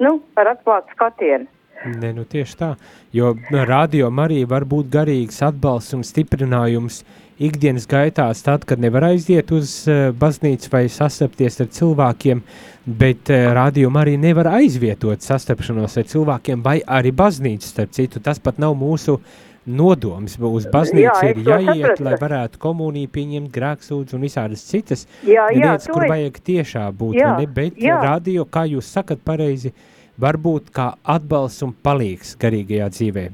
[0.01, 1.49] nu, ar atklātu skatienu.
[1.81, 2.71] Nē, nu tieši tā.
[3.13, 3.33] Jo
[3.65, 7.01] radio arī var būt garīgs atbalsts un stiprinājums
[7.47, 12.41] ikdienas gaitās, tad, kad nevar aiziet uz uh, baznīcu vai sastapties ar cilvēkiem,
[12.85, 18.21] bet uh, radio arī nevar aizvietot sastapšanos ar cilvēkiem vai arī baznīcu, starp citu.
[18.23, 19.17] Tas pat nav mūsu
[19.65, 20.37] nodoms.
[20.41, 22.03] Uz baznīcu Jā, ir jāiet, sapratu.
[22.07, 26.87] lai varētu komuniju pieņemt, grēksūdzu un visādas citas Jā, jā, lietas, kur es- vajag tiešā
[26.97, 27.45] būt, Jā, ne?
[27.47, 27.99] bet jā.
[28.01, 29.73] radio, kā jūs sakat pareizi,
[30.21, 33.27] varbūt kā atbalsts un palīgs garīgajā dzīvē.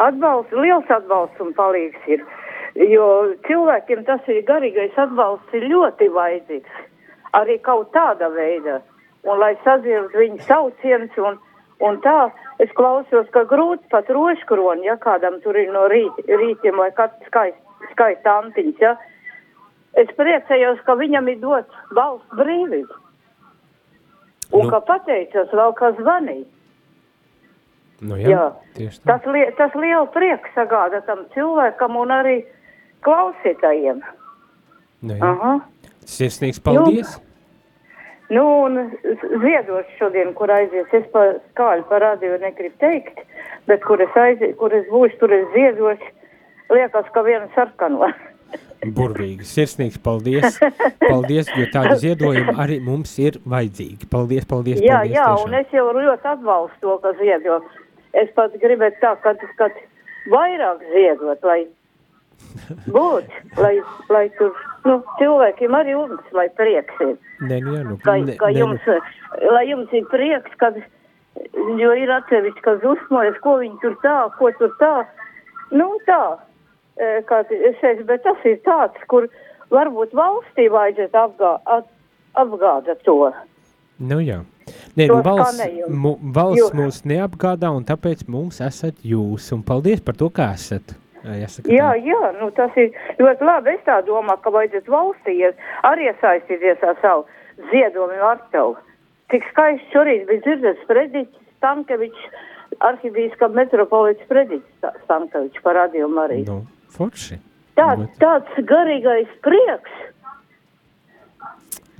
[0.00, 2.24] Atbalsts, liels atbalsts un palīgs ir.
[2.78, 3.06] Jo
[3.46, 6.78] cilvēkiem tas ir garīgais atbalsts ir ļoti vajadzīgs.
[7.36, 8.80] Arī kaut tāda veida.
[9.28, 11.36] Un lai sadzird viņu sauciens un,
[11.84, 12.30] un tā,
[12.64, 17.28] es klausos, ka grūti pat roškroni, ja kādam tur ir no rīt, rītiem vai kāds
[17.28, 17.60] skaist,
[17.92, 18.96] skaist antiņš, ja.
[20.00, 22.96] Es priecājos, ka viņam ir dots valsts brīvība.
[24.52, 24.70] Un Nu.
[24.72, 26.48] ka pateicos vēl, kas zvanīja.
[28.02, 28.28] Nu, jā,
[28.74, 28.90] Jā.
[29.06, 32.40] Tas, li tas liela prieks sagāda tam cilvēkam un arī
[33.06, 34.00] klausītājiem.
[35.02, 35.28] Nu, jā.
[35.32, 35.52] Aha.
[36.08, 37.18] Sirsnīgs paldies!
[38.32, 38.78] Nu, un
[39.42, 43.20] ziedot šodien, kur aizies, es pa skaļu parādīju, negribu teikt,
[43.68, 46.12] bet kur es, aizie, kur es būšu, tur es ziedošu,
[46.72, 48.08] liekas, ka viena sarkano.
[48.82, 50.56] Burvīgi, sirsnīgs paldies!
[51.12, 54.08] Paldies, jo tādi ziedojumi arī mums ir vajadzīgi.
[54.10, 54.80] Paldies, paldies!
[54.80, 55.44] jā, paldies jā, tiešām.
[55.46, 57.60] un es jau ļoti atbalstu to, ka ziedo.
[58.16, 59.78] Es pat gribētu tā, ka, kad
[60.32, 61.60] vairāk ziedot, lai
[62.86, 63.74] būtu, lai,
[64.12, 64.52] lai tur,
[64.84, 67.14] nu, cilvēkiem arī uns, lai prieks ir.
[67.40, 68.88] Nē, nu, jā, nu, ka, ne- ka ne- jums,
[69.52, 70.78] lai jums ir prieks, kad,
[71.80, 74.94] jo ir atsevišķi, kas uzsmojas, ko viņi tur tā, ko tur tā.
[75.72, 76.38] Nu, tā,
[77.00, 79.28] e, kā es teicu, bet tas ir tāds, kur
[79.72, 81.88] varbūt valstī vajadzētu apgā, at,
[82.36, 83.32] apgādāt to.
[83.98, 84.42] Nu, jā.
[84.96, 89.48] Nē, nu, valsts, mu, valsts mūs neapgādā, un tāpēc mums esat jūs.
[89.56, 90.94] Un paldies par to, kā esat.
[91.22, 93.76] Jāsaka, Jā, jā, nu tas ir ļoti labi.
[93.76, 95.36] Es tā domāju, ka vajadzētu valstī
[95.86, 97.26] arī iesaistīties ar savu
[97.70, 98.74] ziedojumu ar tevu.
[99.30, 102.24] Tik skaisti šorīt bija dzirdēts Sprediķis Stankevičs,
[102.88, 106.40] arhibīskap metropolits Sprediķis Stankevičs parādījumu arī.
[106.48, 106.64] Nu,
[106.96, 107.38] forši.
[107.78, 109.94] Tā, Ļoti, tāds garīgais prieks,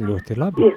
[0.02, 0.72] ļoti labi.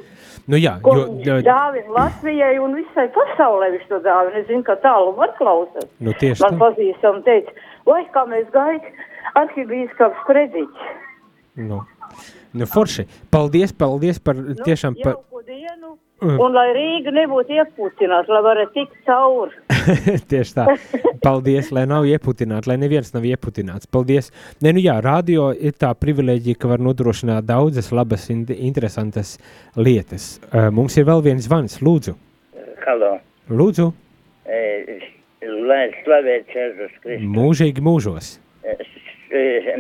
[0.46, 4.42] Nu, jā, ko jo, jo, dāvina Latvijai un visai pasaulē viņš to dāvina.
[4.44, 5.88] Es zinu, ka tālu var klausīt.
[6.00, 6.60] nu, tieši Man tā.
[6.62, 7.52] pazīstam teica,
[7.86, 9.04] vai kā mēs gaidām
[9.36, 10.90] arhibīskaps Sprediķis.
[11.66, 11.82] Nu,
[12.56, 13.08] nu, forši.
[13.32, 15.22] Paldies, paldies par tiešām par...
[15.46, 15.92] Dienu,
[16.24, 16.38] Mm.
[16.40, 19.58] un lai Rīga nebūtu iepūcināta, lai varētu tikt cauri.
[20.32, 20.64] Tieši tā.
[21.22, 23.90] Paldies, lai nav ieputināts, lai neviens nav ieputināts.
[23.92, 24.32] Paldies.
[24.64, 29.36] Nē, nu jā, radio ir tā privilēģija, ka var nodrošināt daudzas labas, in interesantas
[29.76, 30.38] lietas.
[30.48, 31.82] Uh, mums ir vēl viens zvans.
[31.84, 32.16] Lūdzu,
[32.86, 33.12] Halo,
[33.52, 33.90] lūdzu,
[34.48, 34.64] e,
[35.70, 37.30] lai slavēts Jēzus Kristus.
[37.36, 38.36] mūžīgi mūžos.
[38.66, 39.78] E,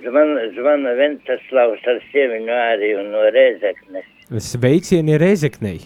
[0.00, 4.06] Zvana, Venceslavs ar sieviņu arī un no Rēzeknes.
[4.46, 5.80] Sveicieni Reizeknei.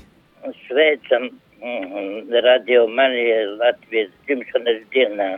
[0.66, 1.30] Sveicam
[1.62, 5.30] mm, Radio Marija Latvijas dzimšanas dienā.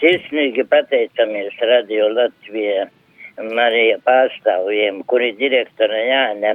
[0.00, 2.88] Sirsnīgi pateicamies Radio Latvija
[3.56, 6.52] Marija pārstāvjiem, kuri direktora Jāne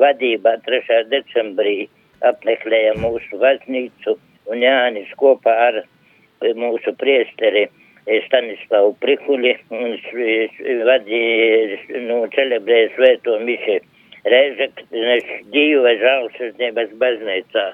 [0.00, 1.02] vadībā 3.
[1.12, 1.76] decembrī
[2.24, 4.16] apmeklēja mūsu baznīcu
[4.50, 5.82] un Jānis kopā ar
[6.58, 7.68] mūsu priesteri
[8.26, 11.78] Stanislavu Prikuli un s- vadīja,
[12.08, 13.78] nu, celebrēja svēto miši
[14.22, 17.64] Reizeknes dzīve žālsirdības baznīcā.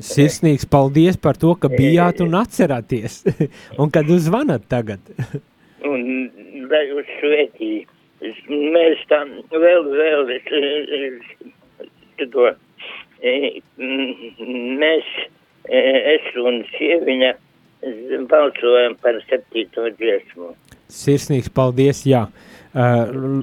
[0.00, 3.24] Sirsnīgs paldies par to, ka bijāt un atceraties.
[3.80, 5.00] un kad uzvanat tagad?
[5.80, 6.02] Un
[6.68, 7.86] lai uz svētī,
[8.20, 10.28] mēs tam vēl, vēl,
[12.34, 12.52] to e,
[13.20, 15.12] mēs,
[15.68, 15.80] e,
[16.16, 17.34] es un sieviņa,
[18.30, 20.54] balsojam par septīto dziesmu.
[20.90, 22.26] Sirsnīgs paldies, jā.
[22.70, 23.40] Uh,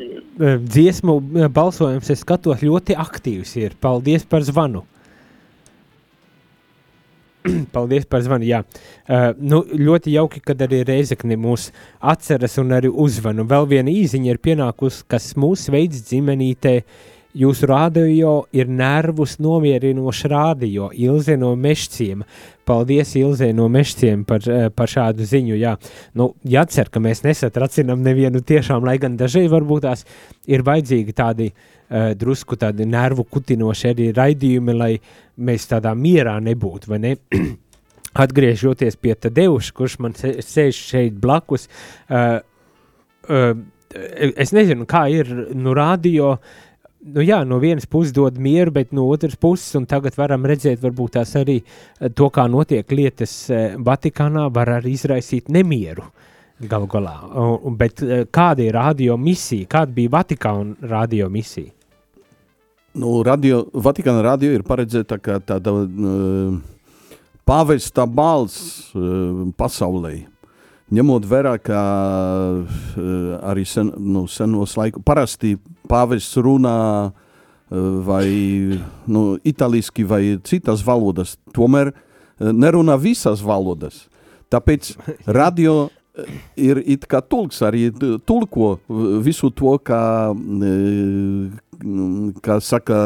[0.64, 3.74] dziesmu uh, balsojums, es skatos, ļoti aktīvs ir.
[3.82, 4.86] Paldies par zvanu.
[7.76, 8.48] Paldies par zvanu.
[8.48, 8.62] Jā.
[9.08, 13.48] Uh, nu, ļoti jauki, kad arī Reizekne mūs atceras un arī uzvanu.
[13.48, 16.78] Vēl viena īziņa ir pienākusi, kas mūs veids dzimenītē.
[17.38, 22.24] Jūsu rādio ir nervus nomierinošs rādio, Ilze no Mešciem.
[22.66, 25.58] Paldies, Ilze no Mešciem par, eh, par šādu ziņu.
[25.60, 25.76] Jā,
[26.16, 30.04] nu, jācer, ka mēs nesatracinām nevienu tiešām, lai gan dažai varbūt tās
[30.48, 34.92] ir vajadzīgi tādi uh, drusku tādi nervu kutinoši arī raidījumi, lai
[35.38, 37.16] mēs tādā mierā nebūtu, vai ne?
[38.24, 41.70] Atgriežoties pie Tadeuša, kurš man sēž šeit blakus,
[42.10, 42.40] uh,
[43.30, 43.52] uh,
[44.36, 46.38] es nezinu, kā ir nu, radio.
[47.08, 50.82] Nu, jā, no vienas puses dod mieru, bet no otras puses, un tagad varam redzēt,
[50.82, 56.10] varbūt tās arī eh, to, kā notiek lietas eh, Vatikānā, var arī izraisīt nemieru.
[56.58, 57.16] Galu galā,
[57.78, 59.70] bet eh, kāda ir radio misija?
[59.78, 61.72] Kāda bija Vatikāna radio misija?
[62.98, 66.56] Nu, radio, Vatikāna radio ir paredzēta kā tāda uh,
[67.46, 70.16] pāvesta balss uh, pasaulē.
[70.98, 71.82] Ņemot vērā, ka
[72.64, 72.78] uh,
[73.46, 75.54] arī sen, nu, senos laikos parasti
[75.90, 76.78] pāvests runā
[77.08, 77.14] uh,
[78.08, 78.28] vai
[79.08, 84.06] nu, itāliski vai citas valodas, tomēr uh, nerunā visas valodas.
[84.54, 84.94] Tāpēc
[85.28, 87.88] radio uh, ir it kā tulks, arī
[88.26, 88.78] tulko
[89.24, 90.04] visu to, kā,
[92.46, 93.00] kā saka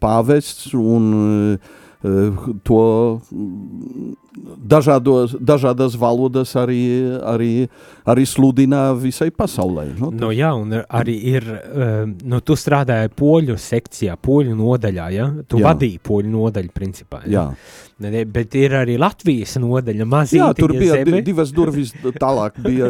[0.00, 1.72] pāvests un uh,
[2.64, 2.80] to
[4.60, 6.80] dažādos, dažādas valodas arī,
[7.24, 7.50] arī,
[8.04, 9.86] arī sludina visai pasaulē.
[9.98, 11.46] Nu, Nu, jā, un arī ir,
[12.24, 15.30] nu, tu strādāji poļu sekcijā, poļu nodaļā, ja?
[15.48, 15.70] Tu Jā.
[15.70, 17.24] vadīji poļu nodaļu principā.
[17.30, 17.50] jā.
[18.02, 21.12] Ne, ne, bet ir arī Latvijas nodaļa, jā, mazītiņa tur bija zeme.
[21.14, 22.88] di divas durvis tālāk, bija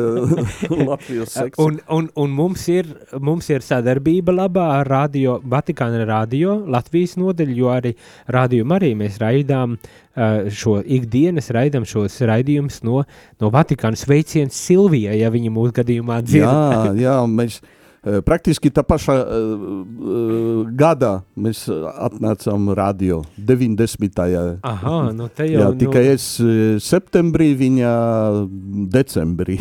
[0.89, 1.61] Latvijas sekcija.
[1.61, 2.89] Un, un, un mums, ir,
[3.21, 7.93] mums ir sadarbība labā ar radio, Vatikāna radio, Latvijas nodeļu, jo arī
[8.33, 9.79] radio arī mēs raidām
[10.55, 13.05] šo ikdienas, raidām šos raidījumus no,
[13.43, 16.47] no Vatikāna sveiciens Silvijai, ja viņa mūsu gadījumā dzird.
[16.47, 17.61] Jā, jā, mēs
[18.05, 24.21] praktiski tā pašā uh, gadā mēs atnācām radio 90.
[24.61, 27.93] Aha, nu te jau Jā, nu, tikai es eh, septembrī, viņa
[28.93, 29.59] decembrī.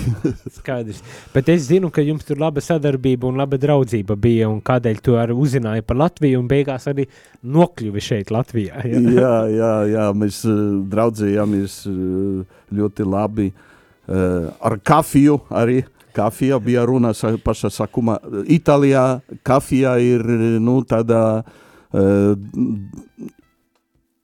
[0.57, 1.01] skaidrs.
[1.33, 5.17] Bet es zinu, ka jums tur laba sadarbība un laba draudzība bija, un kādēļ tu
[5.19, 7.07] arī uzzināji par Latviju un beigās arī
[7.43, 8.83] nokļuvi šeit Latvijā.
[8.87, 9.03] Ja?
[9.19, 10.61] jā, jā, jā, mēs eh,
[10.93, 15.81] draudzējāmies eh, ļoti labi eh, ar kafiju arī.
[16.13, 18.19] Kafija bija runa pašā sākumā.
[18.51, 20.23] Itālijā kafija ir
[20.61, 22.33] nu, tāda uh,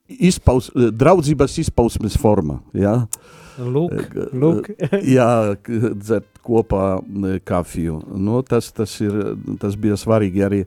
[0.06, 2.60] izpaus, draudzības izpausmes forma.
[2.74, 3.02] Ja?
[3.60, 4.70] Lūk, lūk.
[5.16, 8.00] Jā, dzert kopā e, kafiju.
[8.16, 9.18] Nu, tas, tas, ir,
[9.60, 10.62] tas bija svarīgi arī.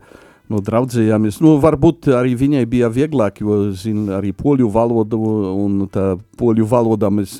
[0.52, 1.40] Nu, draudzējāmies.
[1.42, 5.20] Nu, varbūt arī viņai bija vieglāk, jo zina arī poļu valodu,
[5.56, 7.38] un tā poļu valodā mēs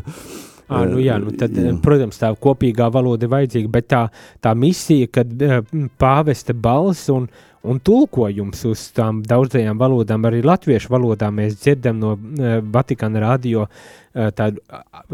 [0.72, 1.76] À, nu jā, nu tad, Jā.
[1.84, 4.02] protams, tā kopīgā valoda ir vajadzīga, bet tā,
[4.42, 5.60] tā misija, kad eh,
[6.00, 7.28] pāvesta balss un,
[7.62, 13.66] un tulkojums uz tām daudzajām valodām, arī latviešu valodā mēs dzirdam no eh, Vatikāna radio
[13.68, 14.62] eh, tādu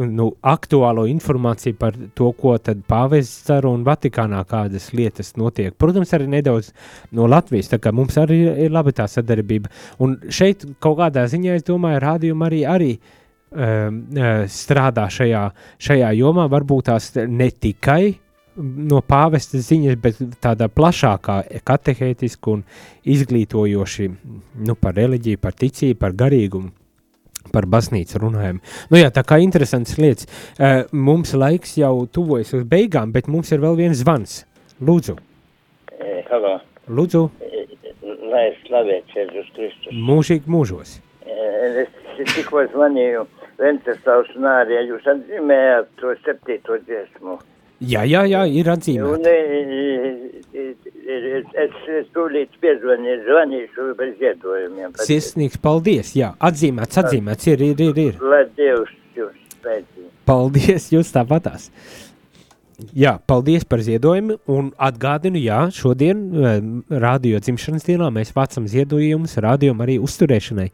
[0.08, 5.76] nu, aktuālo informāciju par to, ko tad pāvests dara un Vatikānā kādas lietas notiek.
[5.76, 6.72] Protams, arī nedaudz
[7.16, 9.72] no Latvijas, tā kā mums arī ir labi tā sadarbība.
[10.04, 13.17] Un šeit kaut kādā ziņā, es domāju, rādījumi arī, arī eh,
[13.48, 15.44] strādā šajā,
[15.80, 18.16] šajā jomā, varbūt tās ne tikai
[18.58, 22.64] no pāvesta ziņas, bet tādā plašākā, katehētiski un
[23.06, 24.08] izglītojoši
[24.66, 26.74] nu, par reliģiju, par ticību, par garīgumu.
[27.48, 28.58] Par baznīcu runājam.
[28.92, 30.26] Nu jā, tā kā interesants lietas.
[30.58, 34.42] Uh, mums laiks jau tuvojas uz beigām, bet mums ir vēl viens zvans.
[34.84, 35.14] Lūdzu,
[36.28, 36.58] halo,
[36.92, 37.24] lūdzu,
[38.28, 39.94] lai slavēts Jēzus Kristus.
[40.10, 40.98] mūžīgi mūžos.
[41.28, 41.86] E,
[42.18, 43.20] Es tikko zvanīju
[43.60, 47.36] Venceslavs un Ārija, jūs atzīmējāt to septīto dziesmu.
[47.78, 49.30] Jā, jā, jā, ir Un atzīmēta.
[49.30, 49.36] e,
[50.50, 50.64] e,
[51.06, 54.96] e, es, es tūlīt piezvanīju, zvanīšu bez ziedojumiem.
[54.98, 56.10] Sirsnīgs paldies.
[56.18, 57.46] Jā, atzīmēts, atzīmēts.
[57.52, 58.00] Ir, ir, ir.
[58.08, 58.18] ir.
[58.18, 60.10] Lai Dievs jūs sveicina.
[60.26, 61.68] Paldies, jūs tāpatās.
[62.94, 64.40] Jā, paldies par ziedojumu.
[64.54, 66.58] Un atgādinu, jā, šodien, eh,
[66.98, 70.68] radio dzimšanas dienā, mēs vācam ziedojumus radio arī uzturēšanai.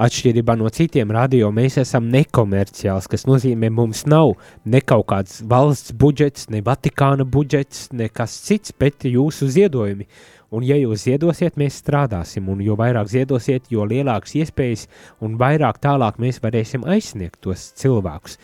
[0.00, 4.30] Atšķirībā no citiem radio mēs esam nekomerciāls, kas nozīmē, mums nav
[4.64, 10.08] ne kaut kāds valsts budžets, ne Vatikāna budžets, nekas cits, bet jūsu ziedojumi.
[10.56, 14.86] Un ja jūs ziedosiet, mēs strādāsim, un jo vairāk ziedosiet, jo lielākas iespējas
[15.20, 18.40] un vairāk tālāk mēs varēsim aizsniegt tos cilvēkus.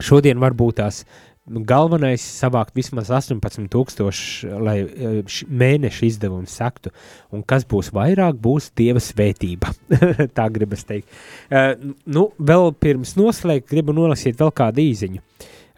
[0.00, 1.06] Šodien varbūt tās
[1.46, 6.92] galvenais savākt vismaz 18,000, lai eh, mēneša izdevums sektu.
[7.34, 9.72] Un kas būs vairāk, būs dieva svētība.
[10.36, 11.08] Tā gribas teikt.
[11.50, 11.72] Uh,
[12.06, 15.24] nu, vēl pirms noslēgt, gribu nolasīt vēl kādu īziņu.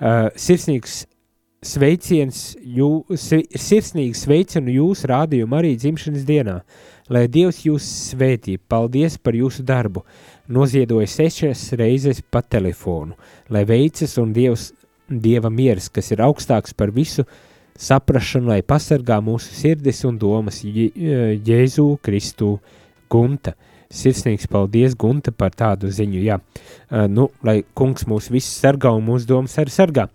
[0.03, 1.05] Uh, sirsnīgs
[1.63, 6.59] sveiciens, jū, sirsnīgi sveicinu jūs rādījumu arī dzimšanas dienā.
[7.13, 10.05] Lai Dievs jūs svētī, paldies par jūsu darbu.
[10.53, 13.15] Noziedoja sešas reizes pa telefonu,
[13.53, 14.71] lai veicas un Dievs
[15.21, 17.27] Dieva miers, kas ir augstāks par visu
[17.79, 22.57] saprašanu, lai pasargā mūsu sirdis un domas Jēzu Kristu
[23.11, 23.57] Gunta.
[23.93, 26.39] Sirsnīgs paldies, Gunta, par tādu ziņu, jā.
[26.89, 30.07] Uh, nu, lai kungs mūs visus sargā un mūsu domas arī sargā.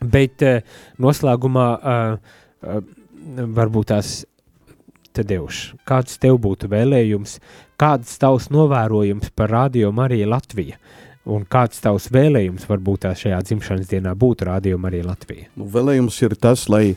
[0.00, 0.58] Bet uh,
[0.98, 2.16] noslēgumā uh,
[2.66, 2.80] uh,
[3.60, 4.16] varbūt tās
[5.14, 7.38] Tadeuš, kāds tev būtu vēlējums,
[7.80, 10.76] kāds tavs novērojums par Radio Mariju Latviju?
[11.30, 15.50] Un kāds tavs vēlējums varbūt šajā dzimšanas dienā būtu rādījuma arī Latvija?
[15.58, 16.96] Nu, vēlējums ir tas, lai,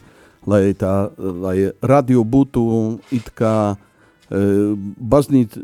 [0.50, 2.64] lai, tā, lai radio būtu
[3.14, 4.42] it kā e,
[5.14, 5.60] baznīt,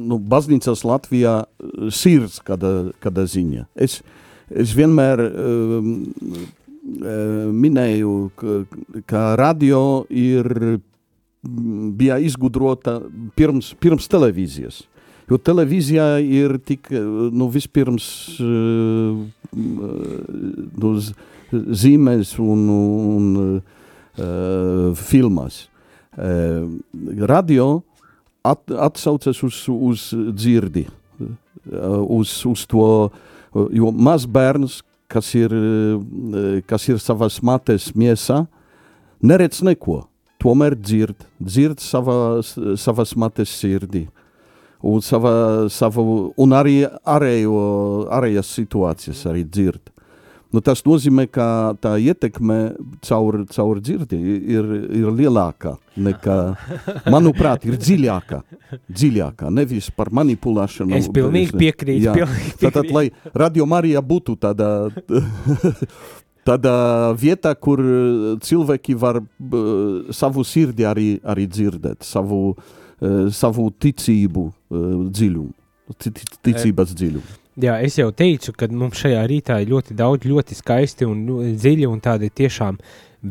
[0.00, 3.68] nu, baznīcas Latvijā e, sirds kāda, kāda ziņa.
[3.76, 4.00] Es,
[4.50, 5.92] es vienmēr um,
[7.62, 8.56] minēju, ka,
[9.06, 10.80] ka radio ir
[11.42, 13.00] bija izgudrota
[13.36, 14.82] pirms, pirms televīzijas.
[15.30, 16.90] Jo televīzijā ir tik,
[17.32, 18.06] nu, vispirms
[20.82, 20.90] nu,
[21.52, 25.66] zīmēs un, un uh, filmās.
[26.12, 26.66] Uh,
[27.28, 27.82] radio
[28.44, 30.86] at, atsaucas uz, uz dzirdi,
[31.72, 32.86] uz, uz to,
[33.72, 34.80] jo maz bērns,
[35.12, 35.52] kas ir,
[36.66, 38.42] kas ir savas mates miesā,
[39.22, 40.02] neredz neko,
[40.42, 44.08] tomēr dzird, dzird savas, savas mates sirdī.
[44.08, 44.21] Uh,
[44.82, 45.32] un, sava,
[45.72, 47.62] savu, un arī ārējo,
[48.12, 49.92] ārējas situācijas arī dzird.
[50.52, 51.44] Nu, tas nozīmē, ka
[51.80, 52.56] tā ietekme
[53.06, 54.18] caur, caur dzirdi
[54.52, 54.66] ir,
[55.00, 56.36] ir lielāka nekā,
[57.14, 58.42] manuprāt, ir dziļāka.
[58.84, 60.92] Dziļāka, nevis par manipulēšanu.
[60.98, 62.04] Es pilnīgi piekrītu.
[62.04, 62.16] Jā.
[62.18, 62.66] Pilnīgi piekrīt.
[62.66, 64.68] Tātad, lai Radio Marija būtu tādā,
[66.48, 66.76] tādā
[67.16, 67.80] vietā, kur
[68.44, 69.22] cilvēki var
[70.12, 72.58] savu sirdi arī, arī dzirdēt, savu,
[73.34, 75.52] savu ticību dziļumu,
[76.46, 77.38] ticības dziļumu.
[77.60, 81.40] Jā, es jau teicu, ka mums šajā rītā ir ļoti daudz, ļoti skaisti un nu,
[81.52, 82.78] dziļi un tādi tiešām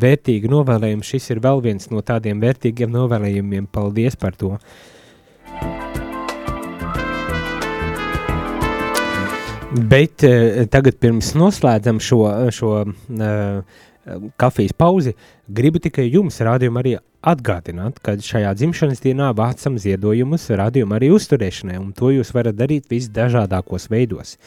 [0.03, 1.07] vērtīgi novēlējumi.
[1.07, 3.65] Šis ir vēl viens no tādiem vērtīgiem novēlējumiem.
[3.73, 4.53] Paldies par to!
[9.71, 12.21] Bet eh, tagad pirms noslēdzam šo,
[12.53, 13.81] šo eh,
[14.41, 15.15] kafijas pauzi,
[15.47, 21.79] gribu tikai jums, rādījumu, arī atgādināt, ka šajā dzimšanas dienā vācam ziedojumus rādījumu arī uzturēšanai,
[21.81, 24.37] un to jūs varat darīt visdažādākos veidos.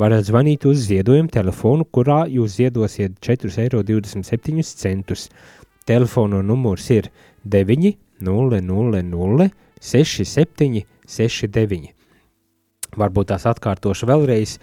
[0.00, 5.16] Varat zvanīt uz ziedojumu telefonu, kurā jūs ziedosiet 4,27 eiro.
[5.82, 7.10] Telefona numurs ir
[7.44, 9.50] 9 0 0 0
[9.82, 11.90] 67 69.
[12.96, 14.58] Varbūt tās atkārtošu vēlreiz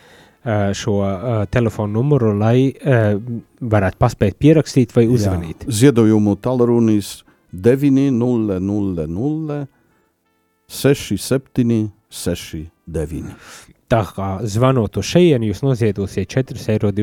[0.73, 3.19] šo uh, telefonu numuru, lai uh,
[3.59, 5.67] varētu paspēt pierakstīt vai uzzvanīt.
[5.67, 9.67] Jā, ziedojumu talrunis 900
[10.69, 13.33] 67 69.
[13.89, 16.93] Tā kā zvanot uz šejienu, jūs noziedosiet 4,27 eiro,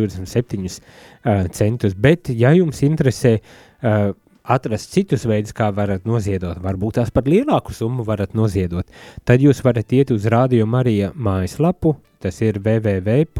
[1.99, 4.14] bet, ja jums interesē uh,
[4.47, 8.86] atrast citus veidus, kā varat noziedot, varbūt tās par lielāku summu varat noziedot,
[9.26, 13.32] tad jūs varat iet uz Rādio Marija mājaslapu, tas ir www.rml.lv,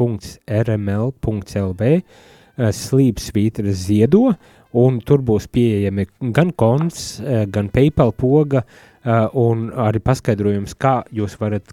[2.57, 4.35] slīpsvītra ziedo,
[4.77, 8.63] un tur būs pieejami gan konts, eh, gan PayPal poga,
[9.03, 11.63] eh, un arī paskaidrojums, kā jūs varat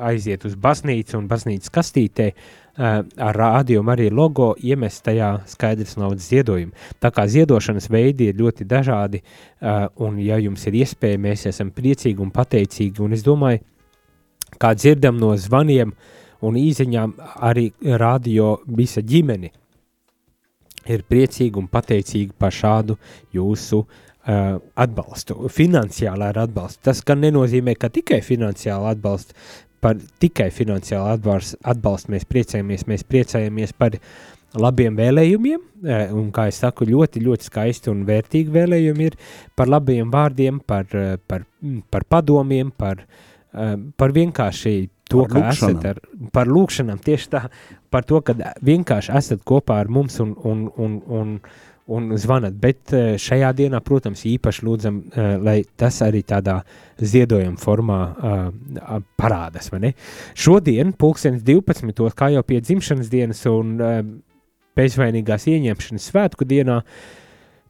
[0.00, 2.34] aiziet uz baznīcu un baznīcas kastītē eh,
[2.76, 6.74] ar rādījumu arī logo iemest tajā skaidrs naudas ziedojumu.
[7.00, 9.22] Tā kā ziedošanas veidi ir ļoti dažādi,
[10.04, 13.62] un ja jums ir iespēja, mēs esam priecīgi un pateicīgi, un es domāju,
[14.60, 15.94] kā dzirdam no zvaniem
[16.44, 17.16] un īziņām
[17.48, 19.52] arī radio visa ģimeni–
[20.92, 22.96] ir priecīgi un pateicīgi par šādu
[23.34, 26.82] jūsu uh, atbalstu, finansiālā atbalstu.
[26.88, 29.36] Tas gan nenozīmē, ka tikai finansiāli atbalstu,
[29.80, 33.98] par tikai finansiālu atbalstu, atbalstu mēs priecājamies, mēs priecājamies par
[34.56, 39.20] labiem vēlējumiem, uh, un kā es saku, ļoti, ļoti skaisti un vērtīgi vēlējumi ir
[39.58, 41.46] par labiem vārdiem, par, uh, par,
[41.92, 44.76] par padomiem, par, uh, par vienkārši
[45.10, 45.76] to, Par ka lūkšanām.
[45.76, 46.00] esat ar,
[46.34, 47.42] par lūkšanām, tieši tā,
[47.92, 48.34] par to, ka
[48.66, 51.34] vienkārši esat kopā ar mums un, un, un, un,
[51.86, 52.56] un zvanat.
[52.58, 56.60] Bet eh, šajā dienā, protams, īpaši lūdzam, eh, lai tas arī tādā
[56.96, 59.68] ziedojuma formā uh, parādās.
[60.32, 62.06] Šodien, pulkstenis 12.
[62.16, 63.98] kā jau pie dzimšanas dienas un uh,
[64.76, 66.80] bezvainīgās ieņemšanas svētku dienā,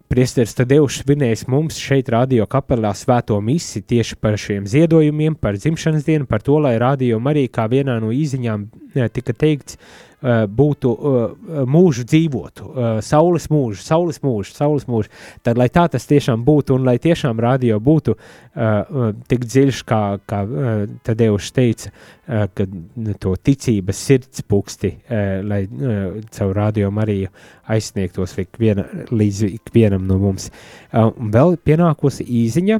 [0.06, 6.06] Priesteris Tadeušs svinējis mums šeit, Radio kapelā, svēto misi tieši par šiem ziedojumiem, par dzimšanas
[6.06, 10.92] dienu, par to, lai radio arī kā vienā no īziņām eh, tika teikts, eh, būtu
[10.96, 15.12] eh, mūžu dzīvotu, eh, saules mūžu, saules mūžu, saules mūžu.
[15.44, 19.82] Tad, lai tā tas tiešām būtu un lai tiešām radio būtu eh, eh, tik dziļš,
[19.84, 21.92] kā, kā eh, Tadeušs teica,
[22.26, 27.28] eh, ka nu, to ticības sirds puksti, eh, lai eh, caur radio Mariju
[27.68, 30.50] aizsniegtos ikviena, līdz ikvienam no mums.
[30.92, 32.78] Uh, un vēl pienākusi īziņa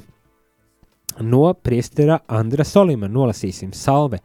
[1.26, 3.08] no priestera Andra Solima.
[3.10, 4.20] Nolasīsim salve.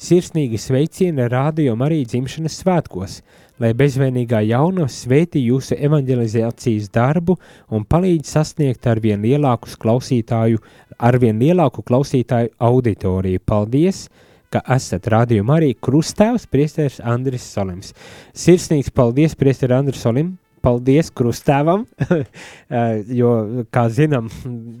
[0.00, 3.18] Sirsnīgi sveicieni radio Mariju dzimšanas svētkos,
[3.60, 7.36] lai bezvainīgā jaunava sveitī jūsu evanģelizācijas darbu
[7.68, 10.62] un palīdz sasniegt arvien lielākus klausītāju,
[10.96, 13.44] arvien lielāku klausītāju auditoriju.
[13.44, 14.06] Paldies!
[14.52, 17.94] ka esat rādījumā arī krustēvs priesteris Andris Solims.
[18.36, 23.32] Sirsnīgs paldies priesteri Andris Solim, paldies krustēvam, eh, jo,
[23.74, 24.30] kā zinām,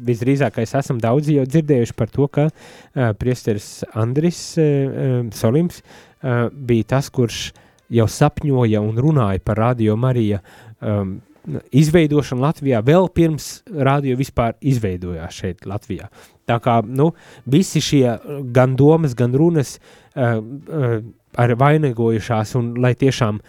[0.06, 6.94] visdrīzākais esam daudzi jau dzirdējuši par to, ka uh, priesteris Andris uh, Solims uh, bija
[6.96, 7.50] tas, kurš
[7.92, 10.40] jau sapņoja un runāja par Radio Marija
[10.80, 11.18] um,
[11.74, 16.06] izveidošanu Latvijā vēl pirms radio vispār izveidojās šeit Latvijā.
[16.46, 17.10] Tā kā nu,
[17.50, 18.06] visi šie
[18.54, 21.02] gan domas, gan runas uh, uh,
[21.38, 23.40] ar vainagojušās un lai tiešām,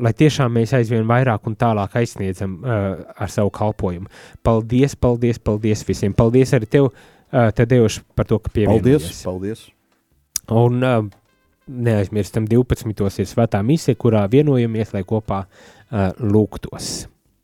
[0.00, 4.10] lai tiešām mēs aizvien vairāk un tālāk aizsniedzam uh, ar savu kalpojumu.
[4.46, 6.14] Paldies, paldies, paldies visiem.
[6.16, 9.10] Paldies arī tev, uh, Tadeuš, par to, ka pievienojies.
[9.24, 9.66] Paldies, paldies.
[10.50, 10.98] Un uh,
[11.70, 13.22] neaizmirstam 12.
[13.22, 17.06] ir svētā misija, kurā vienojamies, lai kopā uh, lūgtos.